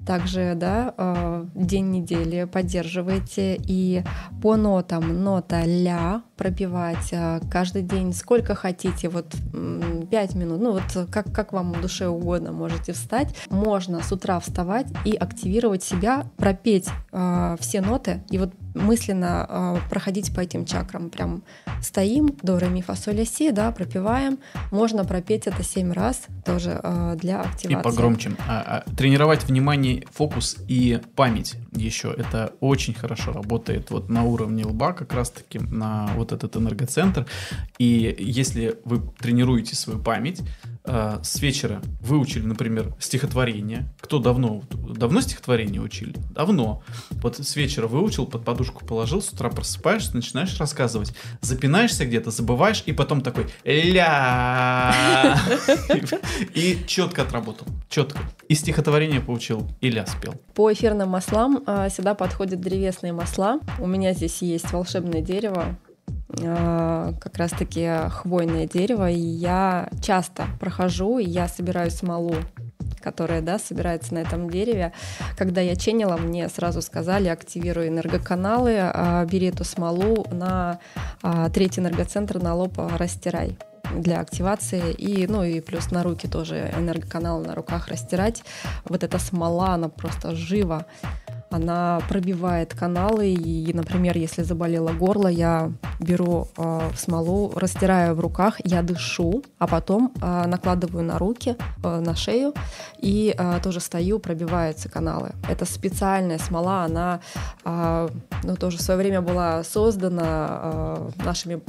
также, 0.07 0.55
да, 0.55 0.95
э, 0.97 1.45
день 1.55 1.91
недели 1.91 2.45
поддерживайте 2.45 3.57
и 3.59 4.05
по 4.41 4.57
нотам. 4.57 5.25
Нота 5.25 5.65
ля 5.65 6.23
пропивать 6.37 7.09
э, 7.13 7.41
каждый 7.51 7.83
день 7.83 8.13
сколько 8.13 8.55
хотите, 8.55 9.09
вот 9.09 9.35
5 10.11 10.35
минут, 10.35 10.61
ну 10.61 10.73
вот 10.73 11.09
как, 11.11 11.33
как 11.33 11.53
вам 11.53 11.73
в 11.73 11.81
душе 11.81 12.09
угодно 12.09 12.53
можете 12.53 12.93
встать. 12.93 13.35
Можно 13.51 14.03
с 14.03 14.13
утра 14.13 14.39
вставать 14.39 14.87
и 15.05 15.15
активировать 15.15 15.83
себя, 15.83 16.27
пропеть 16.37 16.89
э, 17.13 17.57
все 17.61 17.81
ноты. 17.81 18.23
И 18.31 18.39
вот 18.39 18.53
мысленно 18.77 19.47
э, 19.49 19.89
проходить 19.91 20.35
по 20.35 20.41
этим 20.41 20.65
чакрам. 20.65 21.11
Прям 21.11 21.43
стоим, 21.83 22.35
до, 22.43 22.59
ре, 22.59 22.69
ми, 22.69 22.83
фа, 22.83 22.95
соль, 22.95 23.25
си, 23.27 23.51
да, 23.51 23.73
пропиваем. 23.73 24.39
Можно 24.71 25.05
пропеть 25.05 25.47
это 25.47 25.63
7 25.63 25.93
раз 25.93 26.23
тоже 26.45 26.81
э, 26.83 27.17
для 27.21 27.41
активации. 27.41 27.81
И 27.81 27.83
погромче. 27.83 28.33
А, 28.49 28.85
а, 28.87 28.91
тренировать 28.97 29.45
внимание, 29.45 30.05
фокус 30.13 30.57
и 30.69 31.01
память 31.15 31.57
еще. 31.73 32.15
Это 32.17 32.53
очень 32.61 32.95
хорошо 32.95 33.33
работает 33.33 33.91
вот 33.91 34.09
на 34.09 34.25
уровне 34.25 34.65
лба 34.65 34.93
как 34.93 35.13
раз-таки, 35.13 35.59
на 35.59 36.11
вот 36.17 36.33
этот 36.33 36.57
энергоцентр. 36.57 37.27
И 37.79 38.15
если 38.19 38.79
вы 38.85 39.03
тренируете 39.19 39.75
свою 39.75 39.99
память, 39.99 40.43
э, 40.87 41.19
с 41.23 41.41
вечера 41.41 41.81
выучили, 42.01 42.47
например, 42.47 42.95
стихотворение. 42.99 43.93
Кто 44.01 44.19
давно? 44.19 44.63
Давно 44.71 45.21
стихотворение 45.21 45.81
учили? 45.81 46.15
Давно. 46.31 46.83
Вот 47.11 47.39
с 47.39 47.57
вечера 47.57 47.87
выучил, 47.87 48.27
под 48.27 48.45
подушку 48.45 48.85
положил, 48.85 49.21
с 49.21 49.31
утра 49.31 49.51
просыпаешься, 49.51 50.15
начинаешь 50.15 50.59
рассказывать. 50.59 51.15
Запинаешься 51.41 52.07
где-то, 52.07 52.31
забываешь, 52.31 52.83
и 52.87 52.93
потом 52.93 53.21
такой 53.21 53.47
ля 53.65 54.95
И 56.55 56.79
четко 56.87 57.23
отработал. 57.23 57.67
Четко. 57.89 58.19
И 58.49 58.55
стихотворение 58.55 59.21
поучил, 59.21 59.69
и 59.81 59.91
ля 59.91 60.07
спел. 60.07 60.35
По 60.55 60.73
эфирным 60.73 61.11
маслам 61.11 61.63
а, 61.67 61.89
сюда 61.89 62.15
подходят 62.15 62.61
древесные 62.61 63.13
масла. 63.13 63.61
У 63.79 63.87
меня 63.87 64.13
здесь 64.13 64.43
есть 64.43 64.73
волшебное 64.73 65.21
дерево, 65.21 65.77
как 66.37 67.37
раз-таки 67.39 68.09
хвойное 68.11 68.67
дерево, 68.67 69.11
и 69.11 69.19
я 69.19 69.89
часто 70.03 70.45
прохожу, 70.61 71.19
и 71.19 71.25
я 71.25 71.49
собираю 71.49 71.91
смолу 71.91 72.35
которая 73.03 73.41
да, 73.41 73.61
собирается 73.61 74.15
на 74.15 74.19
этом 74.19 74.51
дереве. 74.51 74.93
Когда 75.39 75.61
я 75.61 75.77
ченила, 75.77 76.17
мне 76.17 76.49
сразу 76.49 76.83
сказали, 76.83 77.29
активируй 77.29 77.87
энергоканалы, 77.87 78.79
а, 78.81 79.25
бери 79.25 79.47
эту 79.47 79.63
смолу 79.63 80.27
на 80.33 80.81
а, 81.23 81.49
третий 81.51 81.81
энергоцентр 81.81 82.43
на 82.43 82.57
лоб 82.57 82.77
растирай 82.99 83.57
для 83.95 84.19
активации 84.19 84.93
и 84.93 85.29
ну 85.29 85.45
и 85.45 85.61
плюс 85.61 85.93
на 85.93 86.03
руки 86.03 86.27
тоже 86.27 86.73
энергоканалы 86.77 87.47
на 87.47 87.55
руках 87.55 87.87
растирать. 87.87 88.43
Вот 88.85 89.05
эта 89.05 89.21
смола 89.21 89.75
она 89.75 89.89
просто 89.89 90.35
жива 90.35 90.87
она 91.51 92.01
пробивает 92.09 92.75
каналы, 92.75 93.33
и, 93.33 93.73
например, 93.73 94.17
если 94.17 94.43
заболело 94.43 94.93
горло, 94.93 95.29
я 95.29 95.73
беру 96.01 96.49
э, 96.57 96.91
смолу, 96.97 97.53
растираю 97.55 98.15
в 98.15 98.21
руках, 98.21 98.61
я 98.65 98.83
дышу, 98.83 99.43
а 99.59 99.67
потом 99.67 100.13
э, 100.21 100.47
накладываю 100.47 101.05
на 101.05 101.19
руки, 101.19 101.57
э, 101.83 102.01
на 102.01 102.15
шею, 102.17 102.53
и 102.99 103.35
э, 103.37 103.61
тоже 103.63 103.81
стою, 103.81 104.19
пробиваются 104.19 104.89
каналы. 104.89 105.33
Это 105.49 105.65
специальная 105.65 106.39
смола, 106.39 106.85
она 106.85 107.21
э, 107.65 108.09
ну, 108.43 108.57
тоже 108.57 108.79
в 108.79 108.83
свое 108.83 108.99
время 108.99 109.21
была 109.21 109.63
создана 109.65 110.49
э, 110.51 111.11
нашими 111.25 111.61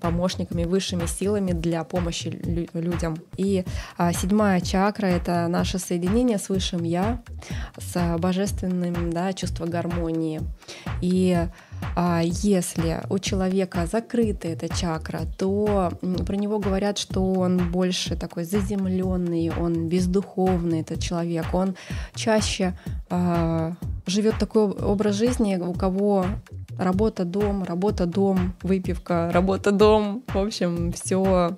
помощниками, 0.00 0.64
высшими 0.64 1.06
силами 1.06 1.52
для 1.52 1.84
помощи 1.84 2.28
лю- 2.28 2.68
людям. 2.74 3.16
И 3.36 3.64
а, 3.96 4.12
седьмая 4.12 4.60
чакра— 4.60 5.06
это 5.08 5.46
наше 5.48 5.78
соединение 5.78 6.38
с 6.38 6.48
высшим 6.48 6.82
Я, 6.84 7.22
с 7.78 8.18
божественным, 8.18 9.10
да, 9.10 9.32
чувство 9.32 9.66
гармонии. 9.66 10.40
И 11.00 11.46
а 11.96 12.22
если 12.22 13.02
у 13.10 13.18
человека 13.18 13.86
закрыта 13.86 14.48
эта 14.48 14.68
чакра, 14.68 15.22
то 15.38 15.92
про 16.26 16.36
него 16.36 16.58
говорят, 16.58 16.98
что 16.98 17.32
он 17.32 17.70
больше 17.70 18.16
такой 18.16 18.44
заземленный, 18.44 19.50
он 19.50 19.88
бездуховный 19.88 20.80
этот 20.80 21.00
человек, 21.00 21.46
он 21.52 21.76
чаще 22.14 22.74
а, 23.10 23.74
живет 24.06 24.38
такой 24.38 24.64
образ 24.64 25.16
жизни, 25.16 25.56
у 25.56 25.72
кого 25.72 26.26
работа, 26.78 27.24
дом, 27.24 27.64
работа, 27.64 28.06
дом, 28.06 28.54
выпивка, 28.62 29.30
работа, 29.32 29.72
дом, 29.72 30.22
в 30.28 30.38
общем, 30.38 30.92
все 30.92 31.56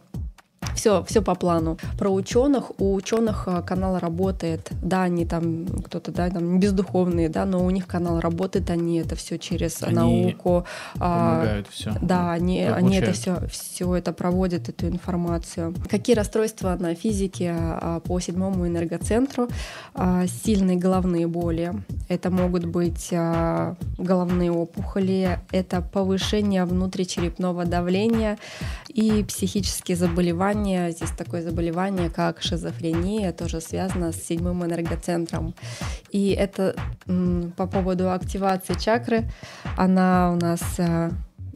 все, 0.77 1.03
все 1.05 1.23
по 1.23 1.35
плану. 1.35 1.79
Про 1.99 2.11
ученых. 2.11 2.71
У 2.79 2.95
ученых 2.95 3.45
э, 3.47 3.63
канал 3.63 3.99
работает. 3.99 4.71
Да, 4.83 5.03
они 5.03 5.27
там 5.27 5.67
кто-то, 5.67 6.13
да, 6.13 6.31
там 6.31 6.61
бездуховные, 6.61 7.29
да, 7.29 7.45
но 7.45 7.65
у 7.65 7.71
них 7.71 7.87
канал 7.87 8.21
работает, 8.21 8.71
они 8.71 8.99
это 8.99 9.17
все 9.17 9.39
через 9.39 9.83
они 9.83 9.95
науку. 9.95 10.65
А, 10.99 11.39
помогают 11.39 11.67
а, 11.67 11.71
все. 11.73 11.95
Да, 12.01 12.33
они, 12.33 12.63
они 12.63 12.97
это 12.97 13.13
все, 13.13 13.39
все 13.51 13.95
это 13.95 14.13
проводят, 14.13 14.69
эту 14.69 14.87
информацию. 14.89 15.75
Какие 15.91 16.15
расстройства 16.15 16.77
на 16.79 16.95
физике 16.95 17.55
а, 17.57 18.01
по 18.01 18.21
седьмому 18.21 18.67
энергоцентру? 18.67 19.49
А, 19.95 20.27
сильные 20.27 20.77
головные 20.77 21.27
боли. 21.27 21.73
Это 22.09 22.31
могут 22.31 22.67
быть 22.67 23.13
головные 23.99 24.53
опухоли, 24.53 25.41
это 25.51 25.81
повышение 25.81 26.65
внутричерепного 26.65 27.65
давления 27.65 28.39
и 28.89 29.25
психические 29.25 29.97
заболевания 29.97 30.46
заболевание, 30.47 30.91
здесь 30.91 31.11
такое 31.11 31.43
заболевание, 31.43 32.09
как 32.11 32.41
шизофрения, 32.41 33.33
тоже 33.33 33.61
связано 33.61 34.13
с 34.13 34.23
седьмым 34.23 34.65
энергоцентром. 34.65 35.55
И 36.11 36.31
это 36.31 36.77
по 37.57 37.67
поводу 37.67 38.13
активации 38.13 38.75
чакры, 38.75 39.25
она 39.77 40.33
у 40.33 40.37
нас 40.37 40.63
э, 40.79 41.11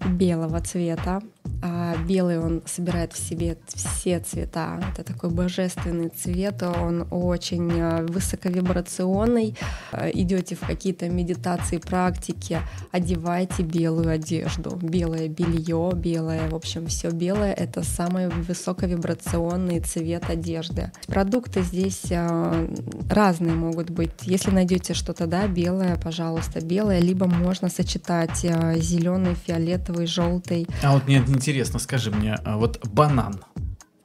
белого 0.08 0.60
цвета, 0.60 1.20
а 1.62 1.96
белый 1.96 2.38
он 2.38 2.62
собирает 2.64 3.12
в 3.12 3.18
себе 3.18 3.58
все 3.66 4.18
цвета. 4.20 4.80
Это 4.92 5.04
такой 5.04 5.30
божественный 5.30 6.08
цвет, 6.08 6.62
он 6.62 7.06
очень 7.10 7.70
э, 7.70 8.06
высоковибрационный. 8.06 9.56
Э, 9.92 10.10
идете 10.12 10.54
в 10.54 10.60
какие-то 10.60 11.08
медитации, 11.10 11.76
практики, 11.76 12.60
одевайте 12.92 13.62
белую 13.62 14.10
одежду, 14.10 14.76
белое 14.76 15.28
белье, 15.28 15.90
белое, 15.94 16.48
в 16.48 16.54
общем, 16.54 16.86
все 16.86 17.10
белое. 17.10 17.52
Это 17.52 17.82
самый 17.82 18.28
высоковибрационный 18.28 19.80
цвет 19.80 20.30
одежды. 20.30 20.92
Продукты 21.08 21.62
здесь 21.62 22.04
э, 22.10 22.74
разные 23.10 23.52
могут 23.52 23.90
быть. 23.90 24.12
Если 24.22 24.50
найдете 24.50 24.94
что-то, 24.94 25.26
да, 25.26 25.46
белое, 25.46 25.96
пожалуйста, 25.96 26.64
белое, 26.64 27.00
либо 27.00 27.26
можно 27.26 27.68
сочетать 27.68 28.38
зеленый, 28.40 29.34
фиолетовый, 29.34 30.06
желтый. 30.06 30.66
А 30.82 30.94
вот 30.94 31.06
мне 31.06 31.20
интересно, 31.34 31.78
скажи 31.78 32.10
мне, 32.10 32.34
а 32.44 32.56
вот 32.56 32.86
банан, 32.88 33.40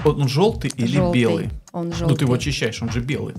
он 0.03 0.27
желтый 0.27 0.71
или 0.75 0.97
желтый. 0.97 1.21
белый? 1.21 1.49
Он 1.71 1.91
желтый. 1.91 2.07
Ну 2.07 2.15
ты 2.15 2.25
его 2.25 2.33
очищаешь, 2.33 2.81
он 2.81 2.91
же 2.91 3.01
белый. 3.01 3.35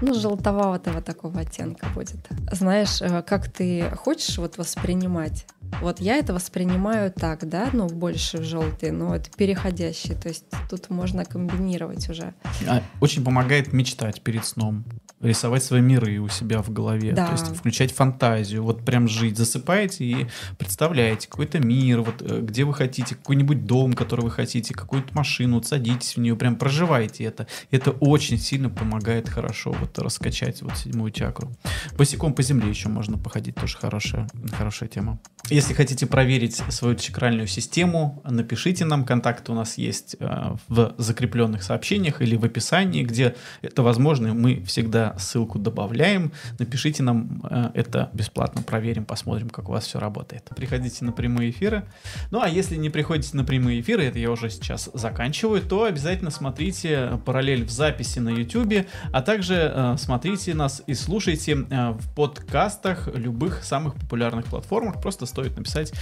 Ну, 0.00 0.14
желтоватого 0.14 1.00
такого 1.00 1.40
оттенка 1.40 1.86
будет. 1.94 2.26
Знаешь, 2.50 3.00
э, 3.00 3.22
как 3.22 3.50
ты 3.52 3.88
хочешь 3.96 4.36
вот 4.38 4.58
воспринимать 4.58 5.46
вот 5.80 6.00
я 6.00 6.16
это 6.16 6.34
воспринимаю 6.34 7.10
так, 7.10 7.48
да, 7.48 7.70
ну, 7.72 7.86
больше 7.88 8.42
желтый, 8.42 8.90
но 8.90 9.16
это 9.16 9.30
переходящий, 9.30 10.14
то 10.14 10.28
есть 10.28 10.44
тут 10.68 10.90
можно 10.90 11.24
комбинировать 11.24 12.08
уже. 12.08 12.34
А, 12.68 12.82
очень 13.00 13.24
помогает 13.24 13.72
мечтать 13.72 14.20
перед 14.22 14.44
сном 14.44 14.84
рисовать 15.22 15.62
свои 15.62 15.80
миры 15.80 16.18
у 16.18 16.28
себя 16.28 16.62
в 16.62 16.70
голове, 16.70 17.12
да. 17.12 17.26
то 17.26 17.32
есть 17.32 17.56
включать 17.56 17.92
фантазию, 17.92 18.62
вот 18.62 18.84
прям 18.84 19.08
жить, 19.08 19.38
засыпаете 19.38 20.04
и 20.04 20.26
представляете 20.58 21.28
какой-то 21.28 21.60
мир, 21.60 22.02
вот 22.02 22.20
э, 22.20 22.40
где 22.42 22.64
вы 22.64 22.74
хотите, 22.74 23.14
какой-нибудь 23.14 23.64
дом, 23.64 23.92
который 23.92 24.22
вы 24.22 24.30
хотите, 24.30 24.74
какую-то 24.74 25.14
машину, 25.14 25.56
вот 25.56 25.66
садитесь 25.66 26.16
в 26.16 26.20
нее, 26.20 26.36
прям 26.36 26.56
проживаете 26.56 27.24
это. 27.24 27.46
Это 27.70 27.92
очень 27.92 28.38
сильно 28.38 28.68
помогает 28.68 29.28
хорошо 29.28 29.72
вот 29.72 29.98
раскачать 29.98 30.62
вот 30.62 30.76
седьмую 30.76 31.12
чакру. 31.12 31.52
Босиком 31.96 32.34
по 32.34 32.42
земле 32.42 32.68
еще 32.68 32.88
можно 32.88 33.16
походить, 33.16 33.54
тоже 33.54 33.78
хорошая, 33.78 34.28
хорошая 34.56 34.88
тема. 34.88 35.20
Если 35.48 35.74
хотите 35.74 36.06
проверить 36.06 36.56
свою 36.68 36.96
чакральную 36.96 37.46
систему, 37.46 38.22
напишите 38.24 38.84
нам, 38.84 39.04
контакты 39.04 39.52
у 39.52 39.54
нас 39.54 39.78
есть 39.78 40.16
э, 40.18 40.54
в 40.68 40.94
закрепленных 40.98 41.62
сообщениях 41.62 42.22
или 42.22 42.36
в 42.36 42.44
описании, 42.44 43.04
где 43.04 43.36
это 43.60 43.82
возможно, 43.82 44.34
мы 44.34 44.62
всегда 44.64 45.11
ссылку 45.18 45.58
добавляем. 45.58 46.32
Напишите 46.58 47.02
нам 47.02 47.42
э, 47.48 47.70
это 47.74 48.10
бесплатно, 48.12 48.62
проверим, 48.62 49.04
посмотрим, 49.04 49.50
как 49.50 49.68
у 49.68 49.72
вас 49.72 49.86
все 49.86 49.98
работает. 49.98 50.50
Приходите 50.54 51.04
на 51.04 51.12
прямые 51.12 51.50
эфиры. 51.50 51.84
Ну 52.30 52.40
а 52.40 52.48
если 52.48 52.76
не 52.76 52.90
приходите 52.90 53.36
на 53.36 53.44
прямые 53.44 53.80
эфиры, 53.80 54.04
это 54.04 54.18
я 54.18 54.30
уже 54.30 54.50
сейчас 54.50 54.90
заканчиваю, 54.94 55.62
то 55.62 55.84
обязательно 55.84 56.30
смотрите 56.30 57.20
параллель 57.24 57.64
в 57.64 57.70
записи 57.70 58.18
на 58.18 58.30
YouTube, 58.30 58.86
а 59.12 59.22
также 59.22 59.72
э, 59.74 59.96
смотрите 59.98 60.54
нас 60.54 60.82
и 60.86 60.94
слушайте 60.94 61.52
э, 61.52 61.90
в 61.90 62.14
подкастах 62.14 63.08
любых 63.14 63.64
самых 63.64 63.94
популярных 63.94 64.46
платформах. 64.46 65.00
Просто 65.00 65.26
стоит 65.26 65.56
написать 65.56 65.92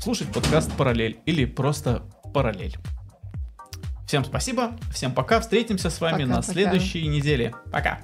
слушать 0.00 0.28
подкаст 0.28 0.72
параллель 0.72 1.18
или 1.26 1.44
просто 1.44 2.02
параллель. 2.32 2.76
Всем 4.10 4.24
спасибо, 4.24 4.72
всем 4.92 5.12
пока, 5.12 5.38
встретимся 5.38 5.88
с 5.88 6.00
вами 6.00 6.24
пока, 6.24 6.26
на 6.26 6.40
пока. 6.40 6.52
следующей 6.52 7.06
неделе. 7.06 7.54
Пока. 7.70 8.00